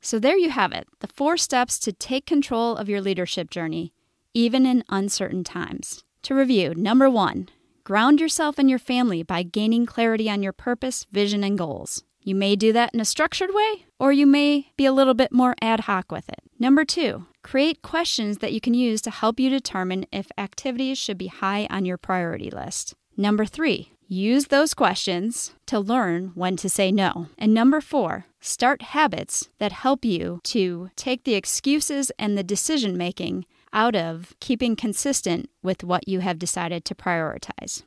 So, 0.00 0.18
there 0.18 0.36
you 0.36 0.50
have 0.50 0.72
it 0.72 0.86
the 1.00 1.06
four 1.06 1.36
steps 1.36 1.78
to 1.78 1.92
take 1.92 2.26
control 2.26 2.76
of 2.76 2.88
your 2.88 3.00
leadership 3.00 3.48
journey, 3.48 3.94
even 4.34 4.66
in 4.66 4.84
uncertain 4.88 5.44
times. 5.44 6.04
To 6.24 6.34
review, 6.34 6.74
number 6.74 7.08
one, 7.08 7.48
ground 7.84 8.18
yourself 8.18 8.58
and 8.58 8.70
your 8.70 8.78
family 8.78 9.22
by 9.22 9.42
gaining 9.42 9.84
clarity 9.84 10.28
on 10.28 10.42
your 10.42 10.52
purpose, 10.52 11.06
vision, 11.12 11.44
and 11.44 11.58
goals. 11.58 12.02
You 12.22 12.34
may 12.34 12.56
do 12.56 12.72
that 12.72 12.94
in 12.94 13.00
a 13.00 13.04
structured 13.04 13.50
way, 13.52 13.84
or 13.98 14.10
you 14.10 14.26
may 14.26 14.72
be 14.78 14.86
a 14.86 14.92
little 14.92 15.12
bit 15.12 15.30
more 15.30 15.54
ad 15.60 15.80
hoc 15.80 16.10
with 16.10 16.26
it. 16.30 16.40
Number 16.58 16.86
two, 16.86 17.26
create 17.42 17.82
questions 17.82 18.38
that 18.38 18.54
you 18.54 18.60
can 18.60 18.72
use 18.72 19.02
to 19.02 19.10
help 19.10 19.38
you 19.38 19.50
determine 19.50 20.06
if 20.10 20.28
activities 20.38 20.96
should 20.96 21.18
be 21.18 21.26
high 21.26 21.66
on 21.68 21.84
your 21.84 21.98
priority 21.98 22.50
list. 22.50 22.94
Number 23.18 23.44
three, 23.44 23.90
use 24.08 24.46
those 24.46 24.72
questions 24.72 25.52
to 25.66 25.78
learn 25.78 26.32
when 26.34 26.56
to 26.56 26.70
say 26.70 26.90
no. 26.90 27.28
And 27.36 27.52
number 27.52 27.82
four, 27.82 28.24
start 28.40 28.80
habits 28.80 29.50
that 29.58 29.72
help 29.72 30.06
you 30.06 30.40
to 30.44 30.88
take 30.96 31.24
the 31.24 31.34
excuses 31.34 32.10
and 32.18 32.38
the 32.38 32.42
decision 32.42 32.96
making 32.96 33.44
out 33.74 33.96
of 33.96 34.32
keeping 34.40 34.76
consistent 34.76 35.50
with 35.62 35.84
what 35.84 36.08
you 36.08 36.20
have 36.20 36.38
decided 36.38 36.84
to 36.86 36.94
prioritize. 36.94 37.82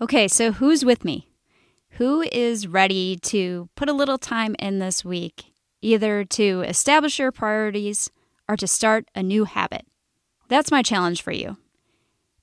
Okay, 0.00 0.28
so 0.28 0.52
who's 0.52 0.84
with 0.84 1.04
me? 1.04 1.30
Who 1.92 2.22
is 2.30 2.68
ready 2.68 3.16
to 3.22 3.70
put 3.74 3.88
a 3.88 3.94
little 3.94 4.18
time 4.18 4.54
in 4.58 4.78
this 4.78 5.04
week, 5.04 5.46
either 5.80 6.24
to 6.24 6.60
establish 6.60 7.18
your 7.18 7.32
priorities 7.32 8.10
or 8.46 8.56
to 8.58 8.66
start 8.66 9.08
a 9.14 9.22
new 9.22 9.44
habit? 9.44 9.86
That's 10.48 10.70
my 10.70 10.82
challenge 10.82 11.22
for 11.22 11.32
you. 11.32 11.56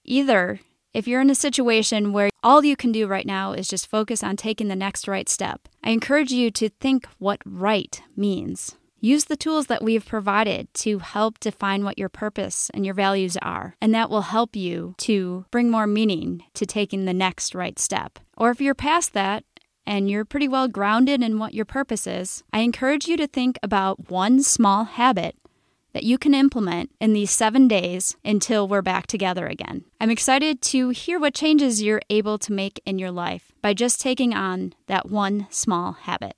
Either 0.03 0.59
if 0.93 1.07
you're 1.07 1.21
in 1.21 1.29
a 1.29 1.35
situation 1.35 2.13
where 2.13 2.29
all 2.43 2.63
you 2.63 2.75
can 2.75 2.91
do 2.91 3.07
right 3.07 3.25
now 3.25 3.53
is 3.53 3.67
just 3.67 3.89
focus 3.89 4.23
on 4.23 4.35
taking 4.35 4.67
the 4.67 4.75
next 4.75 5.07
right 5.07 5.29
step, 5.29 5.67
I 5.83 5.91
encourage 5.91 6.31
you 6.31 6.51
to 6.51 6.69
think 6.69 7.07
what 7.19 7.41
right 7.45 8.01
means. 8.15 8.75
Use 9.05 9.25
the 9.25 9.35
tools 9.35 9.67
that 9.67 9.83
we've 9.83 10.05
provided 10.05 10.73
to 10.75 10.99
help 10.99 11.37
define 11.41 11.83
what 11.83 11.97
your 11.97 12.07
purpose 12.07 12.71
and 12.73 12.85
your 12.85 12.95
values 12.95 13.35
are, 13.41 13.75
and 13.81 13.93
that 13.93 14.09
will 14.09 14.21
help 14.21 14.55
you 14.55 14.95
to 14.99 15.43
bring 15.51 15.69
more 15.69 15.85
meaning 15.85 16.41
to 16.53 16.65
taking 16.65 17.03
the 17.03 17.13
next 17.13 17.53
right 17.53 17.77
step. 17.77 18.17
Or 18.37 18.49
if 18.49 18.61
you're 18.61 18.73
past 18.73 19.11
that, 19.11 19.43
and 19.85 20.09
you're 20.09 20.23
pretty 20.23 20.47
well 20.47 20.69
grounded 20.69 21.21
in 21.21 21.37
what 21.37 21.53
your 21.53 21.65
purpose 21.65 22.07
is, 22.07 22.45
I 22.53 22.59
encourage 22.59 23.05
you 23.09 23.17
to 23.17 23.27
think 23.27 23.59
about 23.61 24.09
one 24.09 24.41
small 24.41 24.85
habit 24.85 25.35
that 25.91 26.03
you 26.03 26.17
can 26.17 26.33
implement 26.33 26.89
in 27.01 27.11
these 27.11 27.29
seven 27.29 27.67
days 27.67 28.15
until 28.23 28.69
we're 28.69 28.81
back 28.81 29.07
together 29.07 29.47
again. 29.47 29.83
I'm 29.99 30.11
excited 30.11 30.61
to 30.61 30.91
hear 30.91 31.19
what 31.19 31.33
changes 31.33 31.83
you're 31.83 32.01
able 32.09 32.37
to 32.37 32.53
make 32.53 32.81
in 32.85 32.99
your 32.99 33.11
life 33.11 33.51
by 33.61 33.73
just 33.73 33.99
taking 33.99 34.33
on 34.33 34.73
that 34.87 35.09
one 35.09 35.47
small 35.49 35.91
habit. 35.91 36.37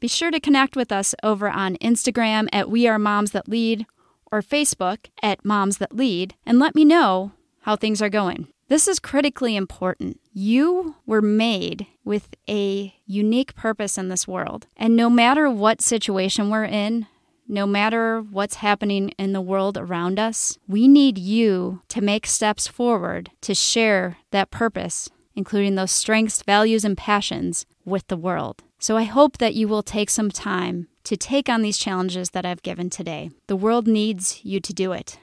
Be 0.00 0.08
sure 0.08 0.30
to 0.30 0.40
connect 0.40 0.76
with 0.76 0.92
us 0.92 1.14
over 1.22 1.48
on 1.48 1.76
Instagram 1.76 2.48
at 2.52 2.70
We 2.70 2.86
Are 2.86 2.98
Moms 2.98 3.30
That 3.30 3.48
Lead 3.48 3.86
or 4.30 4.42
Facebook 4.42 5.06
at 5.22 5.44
Moms 5.44 5.78
That 5.78 5.94
Lead 5.94 6.34
and 6.44 6.58
let 6.58 6.74
me 6.74 6.84
know 6.84 7.32
how 7.60 7.76
things 7.76 8.02
are 8.02 8.10
going. 8.10 8.48
This 8.68 8.88
is 8.88 8.98
critically 8.98 9.56
important. 9.56 10.20
You 10.32 10.96
were 11.06 11.22
made 11.22 11.86
with 12.04 12.30
a 12.48 12.94
unique 13.06 13.54
purpose 13.54 13.96
in 13.98 14.08
this 14.08 14.26
world. 14.26 14.66
And 14.76 14.96
no 14.96 15.08
matter 15.10 15.50
what 15.50 15.80
situation 15.80 16.50
we're 16.50 16.64
in, 16.64 17.06
no 17.46 17.66
matter 17.66 18.20
what's 18.20 18.56
happening 18.56 19.10
in 19.10 19.32
the 19.32 19.40
world 19.40 19.76
around 19.76 20.18
us, 20.18 20.58
we 20.66 20.88
need 20.88 21.18
you 21.18 21.82
to 21.88 22.00
make 22.00 22.26
steps 22.26 22.66
forward 22.66 23.30
to 23.42 23.54
share 23.54 24.16
that 24.30 24.50
purpose, 24.50 25.10
including 25.34 25.74
those 25.74 25.90
strengths, 25.90 26.42
values, 26.42 26.84
and 26.84 26.96
passions 26.96 27.66
with 27.84 28.06
the 28.08 28.16
world. 28.16 28.62
So 28.78 28.96
I 28.96 29.04
hope 29.04 29.38
that 29.38 29.54
you 29.54 29.68
will 29.68 29.82
take 29.82 30.10
some 30.10 30.30
time 30.30 30.88
to 31.04 31.16
take 31.16 31.48
on 31.48 31.62
these 31.62 31.78
challenges 31.78 32.30
that 32.30 32.46
I've 32.46 32.62
given 32.62 32.90
today. 32.90 33.30
The 33.46 33.56
world 33.56 33.86
needs 33.86 34.40
you 34.44 34.60
to 34.60 34.72
do 34.72 34.92
it. 34.92 35.18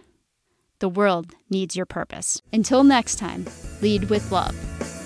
The 0.79 0.89
world 0.89 1.33
needs 1.49 1.75
your 1.75 1.85
purpose. 1.85 2.41
Until 2.51 2.83
next 2.83 3.17
time, 3.17 3.45
lead 3.81 4.09
with 4.09 4.31
love. 4.31 5.00